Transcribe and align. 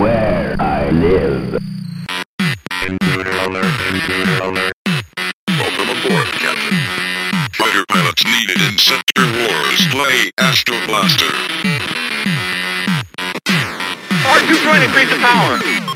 where 0.00 0.56
I 0.58 0.88
live. 0.90 1.62
Intruder 2.88 3.30
alert, 3.44 3.80
intruder 3.92 4.44
alert. 4.44 4.72
Welcome 5.46 5.90
aboard, 5.92 6.26
Captain. 6.40 6.78
Fighter 7.52 7.84
pilots 7.86 8.24
needed 8.24 8.62
in 8.62 8.78
Sector 8.78 9.26
Wars. 9.26 9.86
Play 9.90 10.30
Astro 10.38 10.76
Blaster. 10.86 11.30
R2 14.24 14.62
trying 14.62 14.80
to 14.80 14.86
increase 14.86 15.10
the 15.10 15.18
power. 15.20 15.89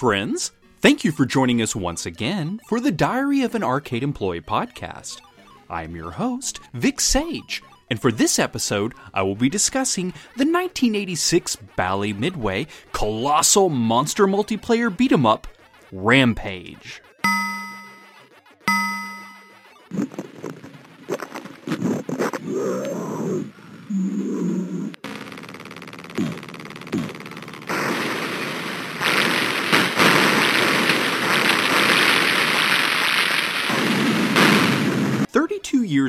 Friends. 0.00 0.52
Thank 0.78 1.04
you 1.04 1.12
for 1.12 1.26
joining 1.26 1.60
us 1.60 1.76
once 1.76 2.06
again 2.06 2.58
for 2.66 2.80
the 2.80 2.90
Diary 2.90 3.42
of 3.42 3.54
an 3.54 3.62
Arcade 3.62 4.02
Employee 4.02 4.40
podcast. 4.40 5.20
I'm 5.68 5.94
your 5.94 6.12
host, 6.12 6.58
Vic 6.72 7.02
Sage, 7.02 7.62
and 7.90 8.00
for 8.00 8.10
this 8.10 8.38
episode, 8.38 8.94
I 9.12 9.20
will 9.20 9.34
be 9.34 9.50
discussing 9.50 10.12
the 10.38 10.46
1986 10.46 11.56
Bally 11.76 12.14
Midway 12.14 12.66
colossal 12.92 13.68
monster 13.68 14.26
multiplayer 14.26 14.88
beat 14.96 15.12
'em 15.12 15.26
up, 15.26 15.46
Rampage. 15.92 17.02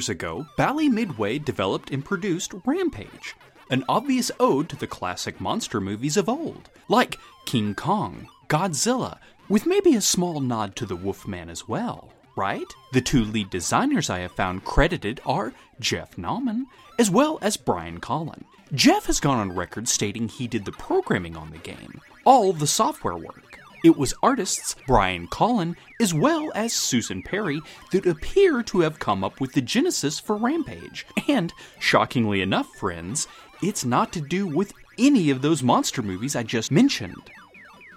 Years 0.02 0.10
ago, 0.10 0.48
Bally 0.58 0.90
Midway 0.90 1.38
developed 1.38 1.92
and 1.92 2.04
produced 2.04 2.56
Rampage, 2.66 3.36
an 3.70 3.86
obvious 3.88 4.32
ode 4.40 4.68
to 4.70 4.76
the 4.76 4.88
classic 4.88 5.40
monster 5.40 5.80
movies 5.80 6.18
of 6.18 6.28
old, 6.28 6.72
like 6.88 7.20
King 7.46 7.76
Kong, 7.76 8.28
Godzilla, 8.48 9.20
with 9.48 9.68
maybe 9.68 9.94
a 9.94 10.02
small 10.02 10.40
nod 10.40 10.76
to 10.78 10.88
the 10.88 10.96
Wolfman 10.96 11.52
as 11.52 11.68
well, 11.68 12.12
right? 12.36 12.66
The 12.94 13.02
two 13.02 13.24
lead 13.24 13.52
designers 13.52 14.10
I 14.10 14.22
have 14.22 14.32
found 14.32 14.66
credited 14.66 15.22
are 15.24 15.54
Jeff 15.80 16.16
Nauman 16.16 16.64
as 16.98 17.12
well 17.12 17.38
as 17.44 17.56
Brian 17.56 18.00
Colin. 18.00 18.44
Jeff 18.74 19.06
has 19.06 19.20
gone 19.20 19.38
on 19.38 19.56
record 19.56 19.88
stating 19.88 20.28
he 20.28 20.48
did 20.48 20.66
the 20.66 20.72
programming 20.72 21.38
on 21.38 21.52
the 21.52 21.60
game, 21.60 22.02
all 22.26 22.54
the 22.54 22.66
software 22.66 23.18
work. 23.18 23.51
It 23.84 23.98
was 23.98 24.14
artists 24.22 24.76
Brian 24.86 25.28
Colin 25.28 25.76
as 26.00 26.14
well 26.14 26.52
as 26.54 26.72
Susan 26.72 27.24
Perry 27.24 27.62
that 27.92 28.06
appear 28.06 28.62
to 28.64 28.82
have 28.82 29.00
come 29.00 29.24
up 29.24 29.42
with 29.42 29.54
the 29.54 29.62
genesis 29.62 30.20
for 30.20 30.36
Rampage. 30.36 31.08
And, 31.28 31.52
shockingly 31.80 32.42
enough, 32.42 32.68
friends, 32.76 33.28
it's 33.64 33.84
not 33.84 34.14
to 34.14 34.22
do 34.22 34.46
with 34.46 34.74
any 35.00 35.32
of 35.32 35.42
those 35.42 35.64
monster 35.64 36.04
movies 36.04 36.36
I 36.36 36.44
just 36.44 36.72
mentioned. 36.72 37.32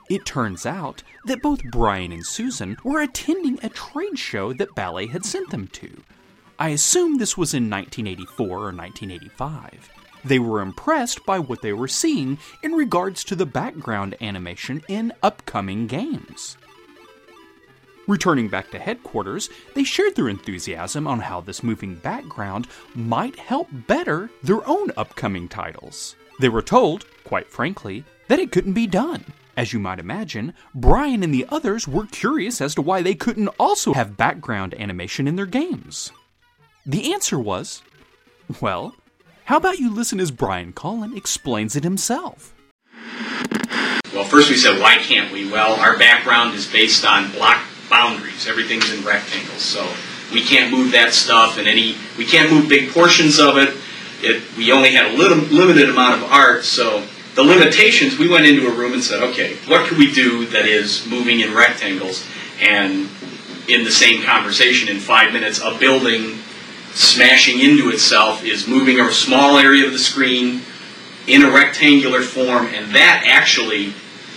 It 0.08 0.24
turns 0.24 0.64
out 0.64 1.02
that 1.26 1.42
both 1.42 1.62
Brian 1.64 2.12
and 2.12 2.24
Susan 2.24 2.76
were 2.82 3.02
attending 3.02 3.58
a 3.62 3.68
trade 3.68 4.18
show 4.18 4.52
that 4.54 4.74
Bally 4.74 5.08
had 5.08 5.24
sent 5.24 5.50
them 5.50 5.66
to. 5.68 6.02
I 6.58 6.70
assume 6.70 7.18
this 7.18 7.36
was 7.36 7.52
in 7.52 7.68
1984 7.68 8.46
or 8.46 8.72
1985. 8.72 9.90
They 10.24 10.38
were 10.38 10.60
impressed 10.60 11.26
by 11.26 11.38
what 11.38 11.62
they 11.62 11.72
were 11.72 11.88
seeing 11.88 12.38
in 12.62 12.72
regards 12.72 13.24
to 13.24 13.36
the 13.36 13.46
background 13.46 14.16
animation 14.20 14.82
in 14.88 15.12
upcoming 15.22 15.86
games. 15.86 16.56
Returning 18.06 18.48
back 18.48 18.70
to 18.70 18.78
headquarters, 18.78 19.48
they 19.74 19.84
shared 19.84 20.14
their 20.14 20.28
enthusiasm 20.28 21.06
on 21.06 21.20
how 21.20 21.40
this 21.40 21.62
moving 21.62 21.94
background 21.94 22.66
might 22.94 23.38
help 23.38 23.68
better 23.86 24.30
their 24.42 24.66
own 24.68 24.90
upcoming 24.96 25.48
titles. 25.48 26.14
They 26.40 26.50
were 26.50 26.62
told, 26.62 27.06
quite 27.24 27.48
frankly, 27.50 28.04
that 28.28 28.38
it 28.38 28.52
couldn't 28.52 28.74
be 28.74 28.86
done. 28.86 29.24
As 29.56 29.72
you 29.72 29.78
might 29.78 30.00
imagine, 30.00 30.52
Brian 30.74 31.22
and 31.22 31.32
the 31.32 31.46
others 31.48 31.86
were 31.86 32.06
curious 32.06 32.60
as 32.60 32.74
to 32.74 32.82
why 32.82 33.02
they 33.02 33.14
couldn't 33.14 33.48
also 33.58 33.94
have 33.94 34.16
background 34.16 34.74
animation 34.74 35.28
in 35.28 35.36
their 35.36 35.46
games. 35.46 36.10
The 36.84 37.12
answer 37.14 37.38
was, 37.38 37.82
well, 38.60 38.94
how 39.44 39.56
about 39.56 39.78
you 39.78 39.90
listen 39.90 40.20
as 40.20 40.30
Brian 40.30 40.72
Colin 40.72 41.16
explains 41.16 41.76
it 41.76 41.84
himself? 41.84 42.54
Well, 44.12 44.24
first 44.24 44.48
we 44.48 44.56
said, 44.56 44.80
why 44.80 44.96
can't 44.98 45.32
we? 45.32 45.50
Well, 45.50 45.74
our 45.80 45.98
background 45.98 46.54
is 46.54 46.70
based 46.70 47.04
on 47.04 47.32
block 47.32 47.62
boundaries. 47.90 48.46
Everything's 48.46 48.92
in 48.92 49.04
rectangles, 49.04 49.62
so 49.62 49.86
we 50.32 50.42
can't 50.42 50.72
move 50.72 50.92
that 50.92 51.12
stuff, 51.12 51.58
and 51.58 51.68
any 51.68 51.96
we 52.16 52.24
can't 52.24 52.50
move 52.50 52.68
big 52.68 52.90
portions 52.90 53.38
of 53.38 53.56
it. 53.56 53.76
It 54.22 54.42
we 54.56 54.72
only 54.72 54.92
had 54.92 55.12
a 55.12 55.16
little 55.16 55.38
limited 55.38 55.90
amount 55.90 56.22
of 56.22 56.30
art, 56.30 56.64
so 56.64 57.06
the 57.34 57.42
limitations. 57.42 58.18
We 58.18 58.28
went 58.28 58.46
into 58.46 58.66
a 58.68 58.74
room 58.74 58.92
and 58.92 59.02
said, 59.02 59.22
okay, 59.22 59.56
what 59.66 59.86
can 59.88 59.98
we 59.98 60.12
do 60.12 60.46
that 60.46 60.66
is 60.66 61.06
moving 61.06 61.40
in 61.40 61.52
rectangles? 61.52 62.24
And 62.60 63.08
in 63.68 63.84
the 63.84 63.90
same 63.90 64.22
conversation, 64.22 64.88
in 64.88 65.00
five 65.00 65.32
minutes, 65.32 65.60
a 65.60 65.76
building 65.78 66.38
smashing 66.94 67.60
into 67.60 67.90
itself 67.90 68.44
is 68.44 68.66
moving 68.66 69.00
a 69.00 69.12
small 69.12 69.58
area 69.58 69.86
of 69.86 69.92
the 69.92 69.98
screen 69.98 70.62
in 71.26 71.42
a 71.42 71.50
rectangular 71.50 72.22
form, 72.22 72.66
and 72.66 72.94
that 72.94 73.24
actually 73.26 73.92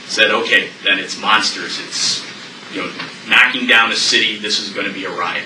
said, 0.08 0.32
okay, 0.32 0.70
then 0.84 1.00
it's 1.00 1.20
monsters. 1.20 1.80
It's 1.80 2.26
you 2.74 2.82
know 2.82 2.92
knocking 3.28 3.68
down 3.68 3.92
a 3.92 3.96
city. 3.96 4.38
This 4.38 4.60
is 4.60 4.74
going 4.74 4.88
to 4.88 4.94
be 4.94 5.06
a 5.06 5.12
riot. 5.12 5.46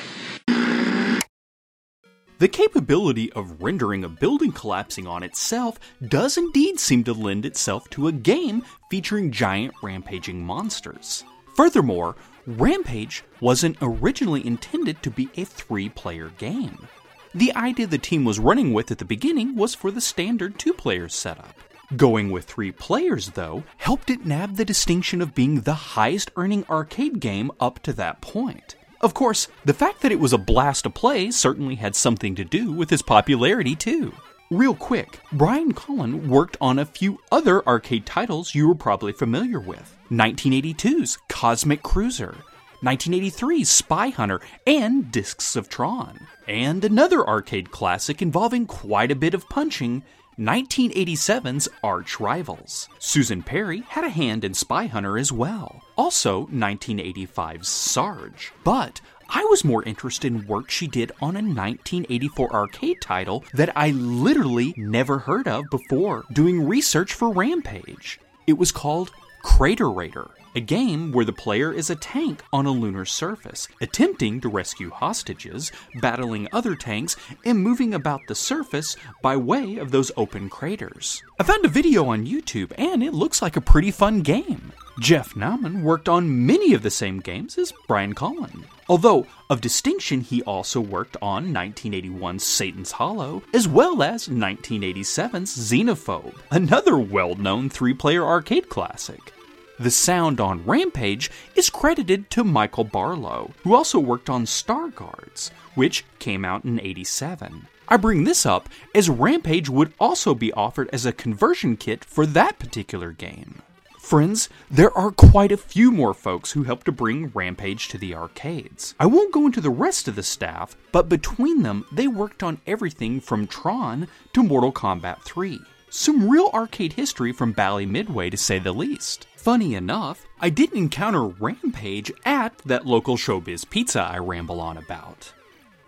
The 2.40 2.48
capability 2.48 3.32
of 3.34 3.62
rendering 3.62 4.04
a 4.04 4.10
building 4.10 4.52
collapsing 4.52 5.06
on 5.06 5.22
itself 5.22 5.80
does 6.08 6.40
indeed 6.40 6.80
seem 6.80 7.04
to 7.04 7.14
lend 7.14 7.46
itself 7.46 7.88
to 7.92 8.08
a 8.08 8.12
game 8.12 8.64
featuring 8.90 9.32
giant 9.32 9.76
rampaging 9.84 10.44
monsters. 10.44 11.24
Furthermore, 11.56 12.16
Rampage 12.48 13.24
wasn't 13.40 13.78
originally 13.82 14.46
intended 14.46 15.04
to 15.04 15.12
be 15.12 15.30
a 15.38 15.46
three 15.46 15.90
player 15.90 16.32
game. 16.40 16.88
The 17.34 17.54
idea 17.56 17.88
the 17.88 17.98
team 17.98 18.26
was 18.26 18.40
running 18.40 18.74
with 18.74 18.92
at 18.92 18.98
the 18.98 19.06
beginning 19.06 19.56
was 19.56 19.74
for 19.74 19.90
the 19.90 20.02
standard 20.02 20.60
two 20.60 20.74
player 20.74 21.08
setup. 21.08 21.56
Going 21.96 22.30
with 22.30 22.44
three 22.44 22.74
players, 22.74 23.30
though, 23.30 23.64
helped 23.78 24.10
it 24.10 24.26
nab 24.26 24.58
the 24.58 24.66
distinction 24.66 25.22
of 25.22 25.34
being 25.34 25.62
the 25.62 25.74
highest 25.74 26.32
earning 26.36 26.66
arcade 26.70 27.22
game 27.22 27.50
up 27.60 27.80
to 27.84 27.94
that 27.94 28.20
point. 28.20 28.76
Of 29.00 29.14
course, 29.14 29.48
the 29.64 29.74
fact 29.74 30.02
that 30.02 30.12
it 30.12 30.20
was 30.20 30.34
a 30.34 30.38
blast 30.38 30.84
to 30.84 30.90
play 30.90 31.32
certainly 31.32 31.76
had 31.76 31.96
something 31.96 32.36
to 32.36 32.44
do 32.44 32.72
with 32.72 32.92
its 32.92 33.02
popularity, 33.02 33.76
too. 33.76 34.14
Real 34.50 34.76
quick, 34.76 35.22
Brian 35.32 35.74
Colin 35.74 36.30
worked 36.30 36.58
on 36.60 36.80
a 36.80 36.86
few 36.86 37.20
other 37.32 37.66
arcade 37.66 38.06
titles 38.06 38.54
you 38.54 38.68
were 38.68 38.76
probably 38.76 39.14
familiar 39.14 39.62
with 39.62 39.98
1982's 40.12 41.18
Kozmik 41.30 41.82
Krooz'r, 41.82 42.36
1983's 42.84 43.70
Spy 43.70 44.10
Hunter, 44.10 44.42
and 44.66 45.12
Discs 45.12 45.56
of 45.56 45.70
Tron, 45.70 46.28
and 46.48 46.84
another 46.84 47.28
arcade 47.28 47.72
classic 47.72 48.22
involving 48.22 48.66
quite 48.66 49.12
a 49.12 49.16
bit 49.16 49.34
of 49.34 49.48
punching. 49.50 50.04
1987's 50.40 51.68
Arch 51.84 52.20
Rivals. 52.20 52.90
Susan 52.98 53.44
Perry 53.44 53.82
had 53.90 54.04
a 54.04 54.10
hand 54.10 54.44
in 54.44 54.56
Spy 54.56 54.88
Hunter 54.88 55.18
as 55.18 55.32
well. 55.32 55.84
Also, 55.98 56.48
1985's 56.48 57.68
Sarge. 57.68 58.52
But 58.64 59.02
I 59.30 59.46
was 59.46 59.64
more 59.64 59.84
interested 59.84 60.32
in 60.32 60.48
work 60.48 60.72
she 60.72 60.88
did 60.88 61.12
on 61.22 61.36
a 61.36 61.44
1984 61.44 62.52
arcade 62.54 62.98
title 63.02 63.44
that 63.54 63.72
I 63.78 63.92
literally 63.92 64.74
never 64.78 65.20
heard 65.20 65.48
of 65.48 65.66
before 65.70 66.24
doing 66.34 66.68
research 66.68 67.14
for 67.14 67.32
Rampage. 67.32 68.20
It 68.48 68.58
was 68.58 68.72
called 68.72 69.12
Crater 69.44 69.90
Raider, 69.90 70.30
a 70.56 70.60
game 70.60 71.12
where 71.12 71.26
the 71.26 71.34
player 71.34 71.74
is 71.74 71.90
a 71.90 71.96
tank 71.96 72.44
on 72.54 72.66
a 72.66 72.72
lunar 72.72 73.06
surface, 73.06 73.68
attempting 73.80 74.40
to 74.42 74.50
rescue 74.50 74.90
hostages, 74.92 75.72
battling 76.02 76.48
other 76.52 76.76
tanks, 76.76 77.16
and 77.46 77.60
moving 77.60 77.94
about 77.94 78.22
the 78.28 78.36
surface 78.36 78.96
by 79.22 79.36
way 79.36 79.78
of 79.78 79.92
those 79.92 80.12
open 80.16 80.50
craters. 80.50 81.24
I 81.40 81.44
found 81.44 81.66
a 81.66 81.70
video 81.70 82.06
on 82.06 82.28
YouTube 82.28 82.72
and 82.78 83.02
it 83.04 83.14
looks 83.14 83.42
like 83.42 83.56
a 83.56 83.62
pretty 83.62 83.92
fun 83.92 84.22
game. 84.22 84.74
Jeff 85.02 85.34
Nauman 85.34 85.82
worked 85.82 86.08
on 86.08 86.46
many 86.46 86.76
of 86.76 86.84
the 86.84 86.92
same 86.92 87.20
games 87.20 87.58
as 87.58 87.74
Brian 87.88 88.14
Colin. 88.14 88.66
Although, 88.88 89.26
of 89.50 89.60
distinction, 89.60 90.22
he 90.22 90.44
also 90.44 90.80
worked 90.80 91.18
on 91.24 91.48
1981's 91.48 92.44
Satan's 92.44 92.92
Hollow, 92.92 93.42
as 93.52 93.68
well 93.68 94.04
as 94.04 94.28
1987's 94.28 95.58
Xenophobe, 95.58 96.36
another 96.52 97.00
well 97.00 97.34
known 97.34 97.68
three 97.68 97.96
player 97.96 98.24
arcade 98.24 98.70
classic. 98.70 99.34
The 99.80 99.90
sound 99.90 100.40
on 100.40 100.64
Rampage 100.66 101.32
is 101.56 101.72
credited 101.72 102.30
to 102.30 102.44
Michael 102.44 102.86
Bartlow, 102.86 103.54
who 103.64 103.74
also 103.74 103.98
worked 103.98 104.30
on 104.30 104.46
Star 104.46 104.90
Guards, 104.90 105.50
which 105.74 106.06
came 106.20 106.46
out 106.46 106.64
in 106.64 106.80
87. 106.80 107.68
I 107.88 107.98
bring 107.98 108.24
this 108.24 108.46
up 108.46 108.70
as 108.94 109.10
Rampage 109.10 109.68
would 109.68 109.94
also 110.00 110.36
be 110.36 110.54
offered 110.54 110.92
as 110.94 111.08
a 111.08 111.12
conversion 111.12 111.76
kit 111.76 112.06
for 112.06 112.28
that 112.28 112.60
particular 112.60 113.12
game. 113.12 113.61
Friends, 114.02 114.50
there 114.70 114.92
are 114.98 115.12
quite 115.12 115.54
a 115.54 115.58
few 115.58 115.92
more 115.92 116.14
folks 116.14 116.52
who 116.52 116.64
helped 116.64 116.86
to 116.88 116.92
bring 116.92 117.30
Rampage 117.30 117.88
to 117.90 117.98
the 118.00 118.16
arcades. 118.16 118.94
I 119.00 119.06
won't 119.06 119.32
go 119.32 119.46
into 119.46 119.62
the 119.62 119.70
rest 119.70 120.08
of 120.08 120.16
the 120.16 120.24
staff, 120.24 120.76
but 120.92 121.08
between 121.08 121.62
them, 121.62 121.86
they 121.94 122.08
worked 122.08 122.44
on 122.44 122.60
everything 122.66 123.22
from 123.22 123.48
Tron 123.48 124.08
to 124.34 124.44
Mortal 124.44 124.74
Kombat 124.74 125.22
3. 125.22 125.62
Some 125.90 126.28
real 126.28 126.50
arcade 126.52 126.94
history 126.94 127.32
from 127.32 127.54
Bally 127.54 127.86
Midway 127.86 128.30
to 128.32 128.38
say 128.38 128.58
the 128.60 128.74
least. 128.74 129.28
Funny 129.38 129.76
enough, 129.76 130.26
I 130.42 130.50
didn't 130.50 130.80
encounter 130.80 131.28
Rampage 131.28 132.12
at 132.26 132.58
that 132.66 132.88
local 132.88 133.16
showbiz 133.16 133.70
pizza 133.70 134.02
I 134.02 134.18
ramble 134.18 134.60
on 134.60 134.78
about. 134.78 135.32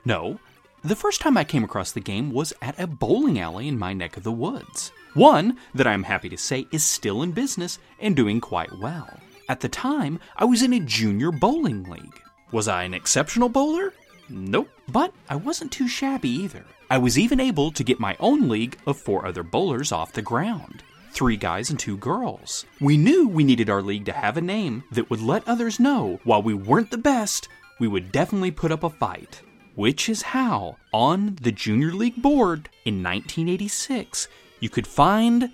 No, 0.05 0.39
the 0.83 0.95
first 0.95 1.21
time 1.21 1.37
I 1.37 1.45
came 1.45 1.63
across 1.63 1.93
the 1.93 2.01
game 2.01 2.31
was 2.31 2.53
at 2.61 2.79
a 2.79 2.87
bowling 2.87 3.39
alley 3.39 3.69
in 3.69 3.79
my 3.79 3.93
neck 3.93 4.17
of 4.17 4.23
the 4.23 4.31
woods. 4.33 4.91
One 5.13 5.57
that 5.73 5.87
I'm 5.87 6.03
happy 6.03 6.27
to 6.29 6.37
say 6.37 6.67
is 6.71 6.83
still 6.83 7.21
in 7.23 7.31
business 7.31 7.79
and 7.99 8.15
doing 8.15 8.41
quite 8.41 8.77
well. 8.79 9.07
At 9.47 9.61
the 9.61 9.69
time, 9.69 10.19
I 10.35 10.43
was 10.43 10.61
in 10.61 10.73
a 10.73 10.81
junior 10.81 11.31
bowling 11.31 11.83
league. 11.83 12.19
Was 12.51 12.67
I 12.67 12.83
an 12.83 12.93
exceptional 12.93 13.47
bowler? 13.47 13.93
Nope. 14.27 14.69
But 14.89 15.13
I 15.29 15.37
wasn't 15.37 15.71
too 15.71 15.87
shabby 15.87 16.29
either. 16.29 16.65
I 16.89 16.97
was 16.97 17.17
even 17.17 17.39
able 17.39 17.71
to 17.71 17.83
get 17.83 17.99
my 17.99 18.17
own 18.19 18.49
league 18.49 18.77
of 18.85 18.97
four 18.97 19.25
other 19.25 19.43
bowlers 19.43 19.91
off 19.91 20.13
the 20.13 20.21
ground. 20.21 20.83
Three 21.11 21.37
guys 21.37 21.69
and 21.69 21.79
two 21.79 21.95
girls. 21.97 22.65
We 22.81 22.97
knew 22.97 23.27
we 23.27 23.43
needed 23.43 23.69
our 23.69 23.81
league 23.81 24.05
to 24.05 24.11
have 24.11 24.35
a 24.35 24.41
name 24.41 24.83
that 24.91 25.09
would 25.09 25.21
let 25.21 25.47
others 25.47 25.79
know 25.79 26.19
while 26.23 26.41
we 26.41 26.53
weren't 26.53 26.91
the 26.91 26.97
best, 26.97 27.47
we 27.79 27.87
would 27.87 28.11
definitely 28.11 28.51
put 28.51 28.71
up 28.71 28.83
a 28.83 28.89
fight. 28.89 29.41
Which 29.75 30.07
is 30.07 30.21
how, 30.21 30.77
on 30.91 31.37
the 31.41 31.51
Junior 31.51 31.93
League 31.93 32.21
board 32.21 32.69
in 32.85 33.01
1986, 33.01 34.27
you 34.59 34.69
could 34.69 34.85
find 34.85 35.51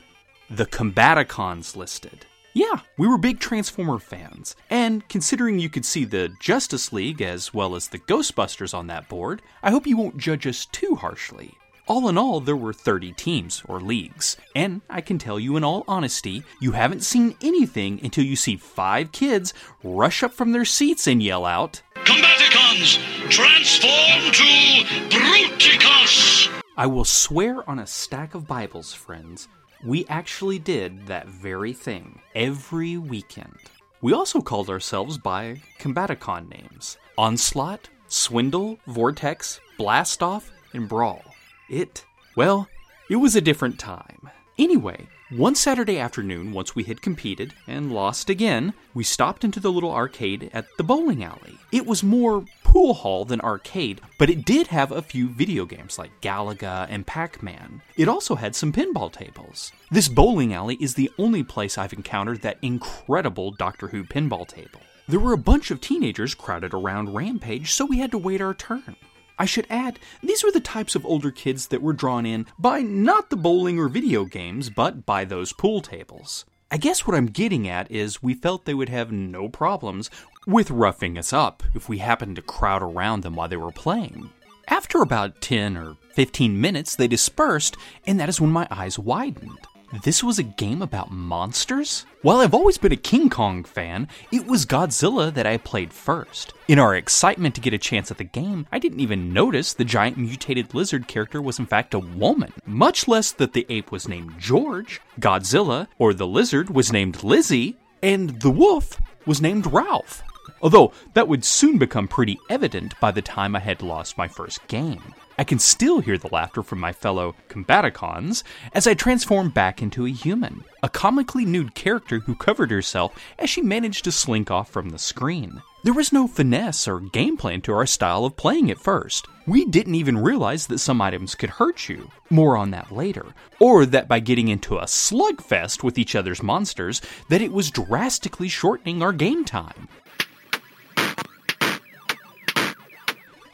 the 0.49 0.65
Combaticons 0.65 1.75
listed. 1.75 2.25
Yeah, 2.53 2.81
we 2.97 3.07
were 3.07 3.17
big 3.17 3.39
Transformer 3.39 3.99
fans, 3.99 4.55
and 4.69 5.07
considering 5.07 5.59
you 5.59 5.69
could 5.69 5.85
see 5.85 6.03
the 6.03 6.29
Justice 6.41 6.91
League 6.91 7.21
as 7.21 7.53
well 7.53 7.75
as 7.75 7.87
the 7.87 7.99
Ghostbusters 7.99 8.73
on 8.73 8.87
that 8.87 9.07
board, 9.07 9.41
I 9.63 9.71
hope 9.71 9.87
you 9.87 9.95
won't 9.95 10.17
judge 10.17 10.45
us 10.47 10.65
too 10.65 10.95
harshly. 10.95 11.53
All 11.87 12.07
in 12.07 12.19
all, 12.19 12.39
there 12.39 12.55
were 12.55 12.73
30 12.73 13.13
teams, 13.13 13.63
or 13.67 13.81
leagues, 13.81 14.37
and 14.55 14.81
I 14.91 15.01
can 15.01 15.17
tell 15.17 15.39
you 15.39 15.57
in 15.57 15.63
all 15.63 15.83
honesty, 15.87 16.43
you 16.59 16.73
haven't 16.73 17.03
seen 17.03 17.35
anything 17.41 17.99
until 18.03 18.23
you 18.23 18.35
see 18.35 18.57
five 18.57 19.11
kids 19.11 19.55
rush 19.83 20.21
up 20.21 20.33
from 20.33 20.51
their 20.51 20.65
seats 20.65 21.07
and 21.07 21.21
yell 21.23 21.45
out, 21.45 21.81
Combaticons, 22.09 22.97
transform 23.29 24.31
to 24.31 24.83
Bruticus! 25.15 26.49
I 26.75 26.87
will 26.87 27.05
swear 27.05 27.69
on 27.69 27.77
a 27.77 27.85
stack 27.85 28.33
of 28.33 28.47
Bibles, 28.47 28.91
friends, 28.91 29.47
we 29.85 30.07
actually 30.07 30.57
did 30.57 31.05
that 31.05 31.27
very 31.27 31.71
thing 31.71 32.19
every 32.33 32.97
weekend. 32.97 33.59
We 34.01 34.13
also 34.13 34.41
called 34.41 34.71
ourselves 34.71 35.19
by 35.19 35.61
Combaticon 35.77 36.49
names 36.49 36.97
Onslaught, 37.15 37.89
Swindle, 38.07 38.79
Vortex, 38.87 39.59
Blastoff, 39.77 40.49
and 40.73 40.89
Brawl. 40.89 41.21
It, 41.69 42.03
well, 42.35 42.67
it 43.11 43.17
was 43.17 43.35
a 43.35 43.41
different 43.41 43.77
time. 43.77 44.31
Anyway, 44.57 45.07
one 45.29 45.53
Saturday 45.53 45.99
afternoon, 45.99 46.53
once 46.53 46.75
we 46.75 46.83
had 46.83 47.03
competed 47.03 47.53
and 47.67 47.93
lost 47.93 48.31
again, 48.31 48.73
we 48.95 49.03
stopped 49.03 49.43
into 49.43 49.59
the 49.59 49.71
little 49.71 49.93
arcade 49.93 50.49
at 50.53 50.65
the 50.77 50.83
bowling 50.83 51.23
alley. 51.23 51.55
It 51.71 51.85
was 51.85 52.01
more 52.01 52.43
pool 52.63 52.95
hall 52.95 53.25
than 53.25 53.39
arcade, 53.41 54.01
but 54.17 54.31
it 54.31 54.43
did 54.43 54.67
have 54.67 54.91
a 54.91 55.03
few 55.03 55.29
video 55.29 55.65
games 55.65 55.99
like 55.99 56.09
Galaga 56.21 56.87
and 56.89 57.05
Pac 57.05 57.43
Man. 57.43 57.83
It 57.95 58.07
also 58.07 58.33
had 58.33 58.55
some 58.55 58.73
pinball 58.73 59.11
tables. 59.11 59.71
This 59.91 60.07
bowling 60.07 60.51
alley 60.51 60.77
is 60.81 60.95
the 60.95 61.11
only 61.19 61.43
place 61.43 61.77
I've 61.77 61.93
encountered 61.93 62.41
that 62.41 62.57
incredible 62.63 63.51
Doctor 63.51 63.89
Who 63.89 64.03
pinball 64.03 64.47
table. 64.47 64.81
There 65.07 65.19
were 65.19 65.33
a 65.33 65.37
bunch 65.37 65.69
of 65.69 65.79
teenagers 65.79 66.33
crowded 66.33 66.73
around 66.73 67.13
Rampage, 67.13 67.71
so 67.71 67.85
we 67.85 67.99
had 67.99 68.11
to 68.11 68.17
wait 68.17 68.41
our 68.41 68.55
turn. 68.55 68.95
I 69.39 69.45
should 69.45 69.65
add, 69.69 69.99
these 70.21 70.43
were 70.43 70.51
the 70.51 70.59
types 70.59 70.95
of 70.95 71.05
older 71.05 71.31
kids 71.31 71.67
that 71.67 71.81
were 71.81 71.93
drawn 71.93 72.25
in 72.25 72.45
by 72.59 72.81
not 72.81 73.29
the 73.29 73.37
bowling 73.37 73.79
or 73.79 73.87
video 73.87 74.25
games, 74.25 74.69
but 74.69 75.05
by 75.05 75.23
those 75.23 75.53
pool 75.53 75.81
tables. 75.81 76.43
I 76.69 76.75
guess 76.77 77.07
what 77.07 77.15
I'm 77.15 77.27
getting 77.27 77.67
at 77.67 77.89
is 77.89 78.21
we 78.21 78.33
felt 78.33 78.65
they 78.65 78.73
would 78.73 78.89
have 78.89 79.13
no 79.13 79.47
problems 79.47 80.11
with 80.45 80.69
roughing 80.69 81.17
us 81.17 81.31
up 81.31 81.63
if 81.73 81.87
we 81.87 81.99
happened 81.99 82.35
to 82.35 82.41
crowd 82.41 82.83
around 82.83 83.23
them 83.23 83.35
while 83.35 83.47
they 83.47 83.55
were 83.55 83.71
playing. 83.71 84.29
After 84.67 85.01
about 85.01 85.41
10 85.41 85.77
or 85.77 85.95
15 86.13 86.59
minutes, 86.59 86.95
they 86.95 87.07
dispersed, 87.07 87.77
and 88.05 88.19
that 88.19 88.29
is 88.29 88.41
when 88.41 88.51
my 88.51 88.67
eyes 88.69 88.99
widened. 88.99 89.57
This 89.91 90.23
was 90.23 90.37
a 90.37 90.43
game 90.43 90.83
about 90.83 91.11
monsters? 91.11 92.05
While 92.21 92.41
I've 92.41 92.53
always 92.53 92.77
been 92.77 92.91
a 92.91 92.95
King 92.95 93.27
Kong 93.27 93.63
fan, 93.63 94.07
it 94.31 94.45
was 94.45 94.67
Godzilla 94.67 95.33
that 95.33 95.47
I 95.47 95.57
played 95.57 95.91
first. 95.91 96.53
In 96.67 96.77
our 96.77 96.95
excitement 96.95 97.55
to 97.55 97.61
get 97.61 97.73
a 97.73 97.79
chance 97.79 98.11
at 98.11 98.19
the 98.19 98.23
game, 98.23 98.67
I 98.71 98.77
didn't 98.77 98.99
even 98.99 99.33
notice 99.33 99.73
the 99.73 99.83
giant 99.83 100.15
mutated 100.15 100.75
lizard 100.75 101.07
character 101.07 101.41
was 101.41 101.57
in 101.57 101.65
fact 101.65 101.95
a 101.95 101.99
woman, 101.99 102.53
much 102.67 103.07
less 103.07 103.31
that 103.31 103.53
the 103.53 103.65
ape 103.69 103.91
was 103.91 104.07
named 104.07 104.37
George, 104.37 105.01
Godzilla, 105.19 105.87
or 105.97 106.13
the 106.13 106.27
lizard 106.27 106.69
was 106.69 106.93
named 106.93 107.23
Lizzie, 107.23 107.75
and 108.03 108.39
the 108.41 108.51
wolf 108.51 109.01
was 109.25 109.41
named 109.41 109.65
Ralph. 109.65 110.21
Although 110.61 110.93
that 111.15 111.27
would 111.27 111.43
soon 111.43 111.79
become 111.79 112.07
pretty 112.07 112.37
evident 112.47 112.93
by 112.99 113.09
the 113.09 113.23
time 113.23 113.55
I 113.55 113.59
had 113.59 113.81
lost 113.81 114.19
my 114.19 114.27
first 114.27 114.67
game. 114.67 115.15
I 115.39 115.45
can 115.45 115.57
still 115.57 116.01
hear 116.01 116.17
the 116.17 116.27
laughter 116.33 116.61
from 116.61 116.81
my 116.81 116.91
fellow 116.91 117.33
Combaticons 117.47 118.43
as 118.73 118.85
I 118.85 118.93
transform 118.93 119.51
back 119.51 119.81
into 119.81 120.05
a 120.05 120.11
human, 120.11 120.65
a 120.83 120.89
comically 120.89 121.45
nude 121.45 121.75
character 121.75 122.19
who 122.19 122.35
covered 122.35 122.71
herself 122.71 123.17
as 123.39 123.49
she 123.49 123.61
managed 123.61 124.03
to 124.03 124.11
slink 124.11 124.51
off 124.51 124.69
from 124.69 124.89
the 124.89 124.99
screen. 124.99 125.61
There 125.85 125.93
was 125.93 126.11
no 126.11 126.27
finesse 126.27 126.89
or 126.89 126.99
game 126.99 127.37
plan 127.37 127.61
to 127.61 127.71
our 127.71 127.85
style 127.85 128.25
of 128.25 128.35
playing 128.35 128.69
at 128.69 128.81
first. 128.81 129.27
We 129.47 129.63
didn't 129.63 129.95
even 129.95 130.17
realize 130.17 130.67
that 130.67 130.79
some 130.79 131.01
items 131.01 131.35
could 131.35 131.51
hurt 131.51 131.87
you. 131.87 132.11
More 132.29 132.57
on 132.57 132.71
that 132.71 132.91
later. 132.91 133.27
Or 133.61 133.85
that 133.85 134.09
by 134.09 134.19
getting 134.19 134.49
into 134.49 134.77
a 134.77 134.83
slugfest 134.83 135.83
with 135.83 135.97
each 135.97 136.15
other's 136.15 136.43
monsters, 136.43 137.01
that 137.29 137.41
it 137.41 137.53
was 137.53 137.71
drastically 137.71 138.49
shortening 138.49 139.01
our 139.01 139.13
game 139.13 139.45
time. 139.45 139.87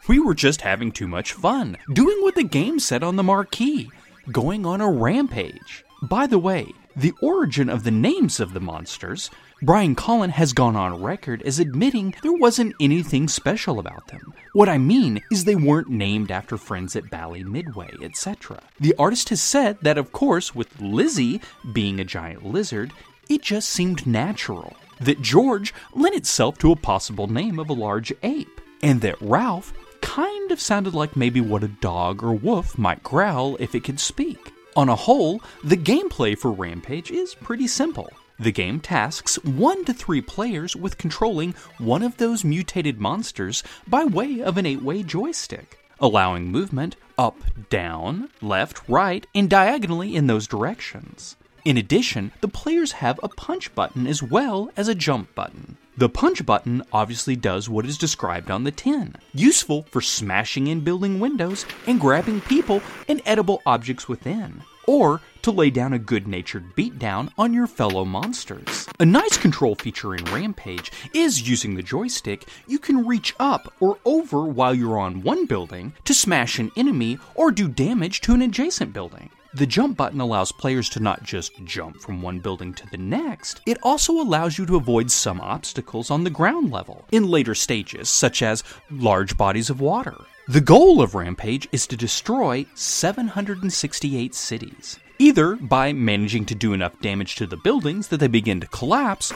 We 0.08 0.20
were 0.20 0.36
just 0.36 0.62
having 0.62 0.92
too 0.92 1.08
much 1.08 1.34
fun, 1.34 1.78
doing 1.92 2.18
what 2.22 2.36
the 2.36 2.44
game 2.44 2.78
said 2.78 3.02
on 3.02 3.16
the 3.16 3.24
marquee, 3.24 3.90
going 4.32 4.64
on 4.64 4.80
a 4.80 4.92
rampage. 4.92 5.84
By 6.04 6.28
the 6.28 6.38
way, 6.38 6.68
the 6.96 7.14
origin 7.24 7.70
of 7.70 7.84
the 7.84 7.90
names 7.90 8.40
of 8.40 8.54
the 8.54 8.60
monsters, 8.60 9.32
Brian 9.64 9.96
Colin 9.96 10.30
has 10.30 10.54
gone 10.54 10.76
on 10.76 11.02
record 11.02 11.42
as 11.42 11.58
admitting 11.58 12.14
there 12.22 12.34
wasn't 12.34 12.76
anything 12.80 13.28
special 13.28 13.80
about 13.80 14.08
them. 14.10 14.32
What 14.54 14.70
I 14.70 14.78
mean 14.78 15.24
is 15.32 15.44
they 15.44 15.56
weren't 15.56 15.90
named 15.90 16.30
after 16.30 16.56
friends 16.56 16.96
at 16.96 17.10
Bally 17.10 17.44
Midway, 17.44 17.90
etc. 18.00 18.62
The 18.80 18.94
artist 19.00 19.30
has 19.30 19.42
said 19.42 19.80
that, 19.82 19.98
of 19.98 20.12
course, 20.12 20.54
with 20.54 20.80
Lizzie 20.80 21.42
being 21.74 22.00
a 22.00 22.06
giant 22.06 22.46
lizard, 22.46 22.92
it 23.28 23.42
just 23.42 23.70
seemed 23.70 24.06
natural. 24.06 24.76
That 25.02 25.24
George 25.24 25.74
lent 25.96 26.16
itself 26.16 26.60
to 26.60 26.72
a 26.72 26.76
possible 26.76 27.26
name 27.26 27.58
of 27.58 27.72
a 27.72 27.74
large 27.74 28.14
ape, 28.22 28.62
and 28.84 29.02
that 29.02 29.20
Ralph 29.20 29.74
kind 30.06 30.52
of 30.52 30.62
sounded 30.62 30.94
like 30.94 31.16
maybe 31.16 31.42
what 31.42 31.64
a 31.64 31.68
dog 31.68 32.24
or 32.24 32.32
wolf 32.32 32.78
might 32.78 33.02
growl 33.02 33.58
if 33.60 33.74
it 33.74 33.84
could 33.84 34.00
speak. 34.00 34.54
On 34.76 34.88
a 34.88 34.96
whole, 34.96 35.42
the 35.64 35.76
gameplay 35.76 36.38
for 36.38 36.52
Rampage 36.52 37.10
is 37.10 37.34
pretty 37.34 37.66
simple. 37.66 38.10
The 38.38 38.52
game 38.52 38.80
tasks 38.80 39.44
one 39.44 39.84
to 39.86 39.94
three 39.94 40.22
players 40.22 40.76
with 40.76 41.00
controlling 41.00 41.56
one 41.80 42.04
of 42.04 42.18
those 42.18 42.44
mutated 42.44 43.02
monsters 43.02 43.64
by 43.88 44.04
way 44.06 44.42
of 44.42 44.58
an 44.58 44.68
eight 44.68 44.84
way 44.84 45.02
joystick, 45.02 45.80
allowing 46.00 46.52
movement 46.52 46.98
up, 47.18 47.40
down, 47.70 48.30
left, 48.44 48.88
right, 48.88 49.26
and 49.34 49.50
diagonally 49.50 50.16
in 50.16 50.28
those 50.28 50.46
directions. 50.46 51.36
In 51.66 51.78
addition, 51.78 52.32
the 52.42 52.48
players 52.48 52.92
have 52.92 53.20
a 53.24 53.30
punch 53.30 53.74
button 53.74 54.06
as 54.06 54.22
well 54.22 54.70
as 54.78 54.88
a 54.88 54.94
jump 54.94 55.34
button. 55.34 55.78
The 55.98 56.10
punch 56.10 56.46
button 56.46 56.84
obviously 56.92 57.38
does 57.38 57.70
what 57.70 57.86
is 57.86 57.98
described 57.98 58.52
on 58.52 58.66
the 58.66 58.72
tin, 58.72 59.16
useful 59.34 59.84
for 59.92 60.02
smashing 60.02 60.68
in 60.68 60.82
building 60.82 61.22
windows 61.22 61.66
and 61.88 62.02
grabbing 62.02 62.42
people 62.42 62.82
and 63.08 63.22
edible 63.26 63.62
objects 63.66 64.10
within, 64.10 64.62
or 64.88 65.22
to 65.44 65.52
lay 65.52 65.70
down 65.70 65.94
a 65.94 66.00
good 66.00 66.28
natured 66.28 66.76
beatdown 66.76 67.32
on 67.38 67.54
your 67.54 67.66
fellow 67.66 68.04
monsters. 68.04 68.90
A 69.00 69.06
nice 69.06 69.38
control 69.38 69.76
feature 69.76 70.14
in 70.14 70.26
Rampage 70.26 70.92
is 71.14 71.48
using 71.48 71.76
the 71.76 71.84
joystick, 71.84 72.46
you 72.68 72.78
can 72.78 73.08
reach 73.08 73.34
up 73.40 73.74
or 73.80 73.98
over 74.04 74.44
while 74.44 74.76
you're 74.76 75.00
on 75.00 75.22
one 75.22 75.46
building 75.46 75.94
to 76.04 76.14
smash 76.14 76.60
an 76.60 76.74
enemy 76.76 77.20
or 77.36 77.52
do 77.52 77.70
damage 77.70 78.20
to 78.20 78.34
an 78.34 78.42
adjacent 78.42 78.92
building. 78.92 79.30
The 79.56 79.66
jump 79.66 79.96
button 79.96 80.20
allows 80.20 80.52
players 80.52 80.90
to 80.90 81.00
not 81.00 81.24
just 81.24 81.54
jump 81.64 82.02
from 82.02 82.22
one 82.22 82.40
building 82.40 82.74
to 82.74 82.86
the 82.92 82.98
next, 82.98 83.62
it 83.66 83.78
also 83.82 84.12
allows 84.12 84.58
you 84.58 84.66
to 84.66 84.76
avoid 84.76 85.10
some 85.10 85.40
obstacles 85.40 86.12
on 86.12 86.26
the 86.26 86.30
ground 86.30 86.74
level 86.74 87.06
in 87.14 87.30
later 87.30 87.56
stages, 87.56 88.10
such 88.10 88.42
as 88.42 88.66
large 88.92 89.38
bodies 89.38 89.70
of 89.70 89.80
water. 89.80 90.18
The 90.50 90.60
goal 90.60 91.02
of 91.02 91.16
Rampage 91.16 91.70
is 91.72 91.88
to 91.88 91.96
destroy 91.96 92.66
768 92.74 94.36
cities, 94.36 95.00
either 95.20 95.56
by 95.56 95.94
managing 95.94 96.44
to 96.48 96.56
do 96.56 96.74
enough 96.74 97.00
damage 97.00 97.36
to 97.36 97.48
the 97.48 97.56
buildings 97.56 98.10
that 98.10 98.18
they 98.18 98.28
begin 98.28 98.60
to 98.60 98.68
collapse, 98.68 99.32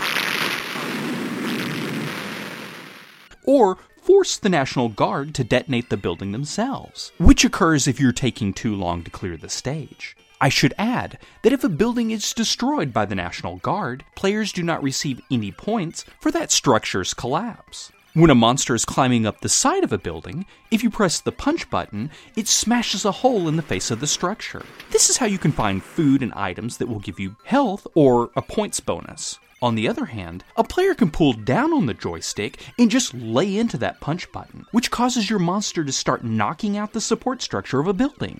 or 3.46 3.78
force 4.10 4.38
the 4.38 4.50
National 4.50 4.90
Guard 4.90 5.36
to 5.36 5.44
detonate 5.44 5.92
the 5.92 5.96
building 5.96 6.32
themselves, 6.32 7.12
which 7.20 7.46
occurs 7.46 7.88
if 7.88 8.00
you're 8.00 8.12
taking 8.12 8.54
too 8.54 8.74
long 8.74 9.04
to 9.04 9.12
clear 9.12 9.38
the 9.38 9.50
stage. 9.50 10.18
I 10.42 10.50
should 10.50 10.74
add 10.80 11.20
that 11.44 11.54
if 11.54 11.64
a 11.64 11.70
building 11.70 12.10
is 12.10 12.34
destroyed 12.34 12.92
by 12.92 13.06
the 13.06 13.14
National 13.14 13.58
Guard, 13.58 14.04
players 14.16 14.52
do 14.52 14.64
not 14.64 14.82
receive 14.82 15.22
any 15.30 15.52
points 15.52 16.06
for 16.20 16.32
that 16.32 16.50
structure's 16.50 17.14
collapse. 17.14 17.92
When 18.16 18.32
a 18.32 18.36
monster 18.36 18.74
is 18.74 18.84
climbing 18.84 19.28
up 19.28 19.42
the 19.42 19.48
side 19.48 19.84
of 19.84 19.94
a 19.94 20.00
building, 20.00 20.48
if 20.72 20.82
you 20.82 20.90
press 20.90 21.20
the 21.20 21.32
punch 21.32 21.70
button, 21.70 22.10
it 22.36 22.48
smashes 22.48 23.06
a 23.06 23.12
hole 23.12 23.48
in 23.48 23.58
the 23.58 23.62
face 23.62 23.92
of 23.92 24.00
the 24.00 24.08
structure. 24.08 24.66
This 24.90 25.12
is 25.12 25.18
how 25.18 25.28
you 25.28 25.38
can 25.38 25.52
find 25.52 25.84
food 25.84 26.24
and 26.24 26.34
items 26.34 26.78
that 26.78 26.90
will 26.90 26.98
give 26.98 27.20
you 27.20 27.36
health 27.44 27.86
or 27.94 28.32
a 28.36 28.42
points 28.42 28.80
bonus. 28.80 29.38
On 29.62 29.76
the 29.76 29.90
other 29.90 30.06
hand, 30.06 30.46
a 30.56 30.64
player 30.64 30.94
can 30.94 31.12
pull 31.12 31.34
down 31.34 31.74
on 31.74 31.86
the 31.86 31.94
joystick 31.94 32.62
and 32.78 32.90
just 32.90 33.14
lay 33.14 33.58
into 33.58 33.78
that 33.80 34.00
punch 34.00 34.32
button, 34.32 34.66
which 34.72 34.90
causes 34.90 35.30
your 35.30 35.40
monster 35.40 35.84
to 35.84 35.92
start 35.92 36.24
knocking 36.24 36.78
out 36.78 36.94
the 36.94 37.02
support 37.02 37.42
structure 37.42 37.82
of 37.82 37.88
a 37.88 37.94
building. 37.94 38.40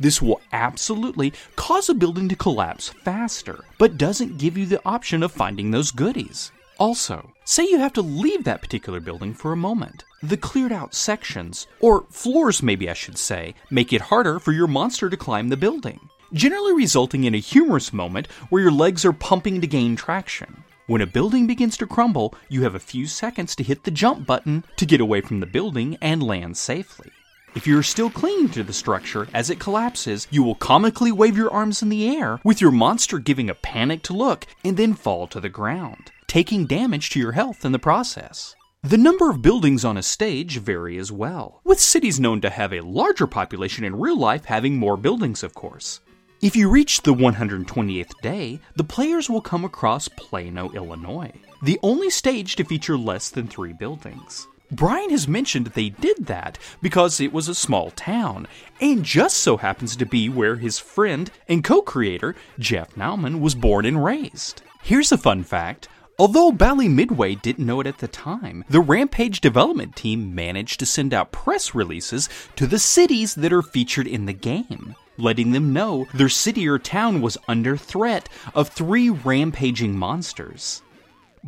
This 0.00 0.20
will 0.20 0.40
absolutely 0.52 1.32
cause 1.54 1.88
a 1.88 1.94
building 1.94 2.28
to 2.28 2.34
collapse 2.34 2.88
faster, 2.88 3.64
but 3.78 3.96
doesn't 3.96 4.38
give 4.38 4.58
you 4.58 4.66
the 4.66 4.82
option 4.84 5.22
of 5.22 5.30
finding 5.30 5.70
those 5.70 5.92
goodies. 5.92 6.50
Also, 6.78 7.30
say 7.44 7.62
you 7.62 7.78
have 7.78 7.92
to 7.92 8.02
leave 8.02 8.42
that 8.42 8.60
particular 8.60 8.98
building 8.98 9.34
for 9.34 9.52
a 9.52 9.56
moment. 9.56 10.04
The 10.24 10.36
cleared 10.36 10.70
out 10.70 10.94
sections, 10.94 11.66
or 11.80 12.04
floors 12.08 12.62
maybe 12.62 12.88
I 12.88 12.94
should 12.94 13.18
say, 13.18 13.56
make 13.70 13.92
it 13.92 14.00
harder 14.02 14.38
for 14.38 14.52
your 14.52 14.68
monster 14.68 15.10
to 15.10 15.16
climb 15.16 15.48
the 15.48 15.56
building, 15.56 16.08
generally 16.32 16.72
resulting 16.74 17.24
in 17.24 17.34
a 17.34 17.38
humorous 17.38 17.92
moment 17.92 18.28
where 18.48 18.62
your 18.62 18.70
legs 18.70 19.04
are 19.04 19.12
pumping 19.12 19.60
to 19.60 19.66
gain 19.66 19.96
traction. 19.96 20.62
When 20.86 21.00
a 21.00 21.06
building 21.06 21.48
begins 21.48 21.76
to 21.78 21.88
crumble, 21.88 22.36
you 22.48 22.62
have 22.62 22.76
a 22.76 22.80
few 22.80 23.06
seconds 23.06 23.56
to 23.56 23.64
hit 23.64 23.82
the 23.82 23.90
jump 23.90 24.24
button 24.24 24.62
to 24.76 24.86
get 24.86 25.00
away 25.00 25.22
from 25.22 25.40
the 25.40 25.46
building 25.46 25.98
and 26.00 26.22
land 26.22 26.56
safely. 26.56 27.10
If 27.56 27.66
you're 27.66 27.82
still 27.82 28.08
clinging 28.08 28.50
to 28.50 28.62
the 28.62 28.72
structure 28.72 29.26
as 29.34 29.50
it 29.50 29.58
collapses, 29.58 30.28
you 30.30 30.44
will 30.44 30.54
comically 30.54 31.10
wave 31.10 31.36
your 31.36 31.52
arms 31.52 31.82
in 31.82 31.88
the 31.88 32.16
air, 32.16 32.38
with 32.44 32.60
your 32.60 32.70
monster 32.70 33.18
giving 33.18 33.50
a 33.50 33.54
panicked 33.54 34.10
look 34.10 34.46
and 34.64 34.76
then 34.76 34.94
fall 34.94 35.26
to 35.26 35.40
the 35.40 35.48
ground, 35.48 36.12
taking 36.28 36.64
damage 36.64 37.10
to 37.10 37.18
your 37.18 37.32
health 37.32 37.64
in 37.64 37.72
the 37.72 37.78
process. 37.80 38.54
The 38.84 38.98
number 38.98 39.30
of 39.30 39.42
buildings 39.42 39.84
on 39.84 39.96
a 39.96 40.02
stage 40.02 40.58
vary 40.58 40.98
as 40.98 41.12
well, 41.12 41.60
with 41.62 41.78
cities 41.78 42.18
known 42.18 42.40
to 42.40 42.50
have 42.50 42.72
a 42.72 42.80
larger 42.80 43.28
population 43.28 43.84
in 43.84 43.94
real 43.94 44.18
life 44.18 44.44
having 44.44 44.76
more 44.76 44.96
buildings, 44.96 45.44
of 45.44 45.54
course. 45.54 46.00
If 46.40 46.56
you 46.56 46.68
reach 46.68 47.02
the 47.02 47.14
128th 47.14 48.20
day, 48.22 48.58
the 48.74 48.82
players 48.82 49.30
will 49.30 49.40
come 49.40 49.64
across 49.64 50.08
Plano, 50.08 50.68
Illinois, 50.72 51.32
the 51.62 51.78
only 51.84 52.10
stage 52.10 52.56
to 52.56 52.64
feature 52.64 52.98
less 52.98 53.30
than 53.30 53.46
three 53.46 53.72
buildings. 53.72 54.48
Brian 54.72 55.10
has 55.10 55.28
mentioned 55.28 55.68
they 55.68 55.90
did 55.90 56.26
that 56.26 56.58
because 56.80 57.20
it 57.20 57.32
was 57.32 57.46
a 57.46 57.54
small 57.54 57.92
town, 57.92 58.48
and 58.80 59.04
just 59.04 59.36
so 59.36 59.58
happens 59.58 59.94
to 59.94 60.06
be 60.06 60.28
where 60.28 60.56
his 60.56 60.80
friend 60.80 61.30
and 61.48 61.62
co 61.62 61.82
creator, 61.82 62.34
Jeff 62.58 62.96
Nauman, 62.96 63.38
was 63.38 63.54
born 63.54 63.86
and 63.86 64.04
raised. 64.04 64.62
Here's 64.82 65.12
a 65.12 65.18
fun 65.18 65.44
fact. 65.44 65.88
Although 66.22 66.52
Bally 66.52 66.88
Midway 66.88 67.34
didn't 67.34 67.66
know 67.66 67.80
it 67.80 67.86
at 67.88 67.98
the 67.98 68.06
time, 68.06 68.64
the 68.70 68.78
Rampage 68.78 69.40
development 69.40 69.96
team 69.96 70.36
managed 70.36 70.78
to 70.78 70.86
send 70.86 71.12
out 71.12 71.32
press 71.32 71.74
releases 71.74 72.28
to 72.54 72.68
the 72.68 72.78
cities 72.78 73.34
that 73.34 73.52
are 73.52 73.60
featured 73.60 74.06
in 74.06 74.26
the 74.26 74.32
game, 74.32 74.94
letting 75.18 75.50
them 75.50 75.72
know 75.72 76.06
their 76.14 76.28
city 76.28 76.68
or 76.68 76.78
town 76.78 77.22
was 77.22 77.38
under 77.48 77.76
threat 77.76 78.28
of 78.54 78.68
three 78.68 79.10
rampaging 79.10 79.98
monsters. 79.98 80.82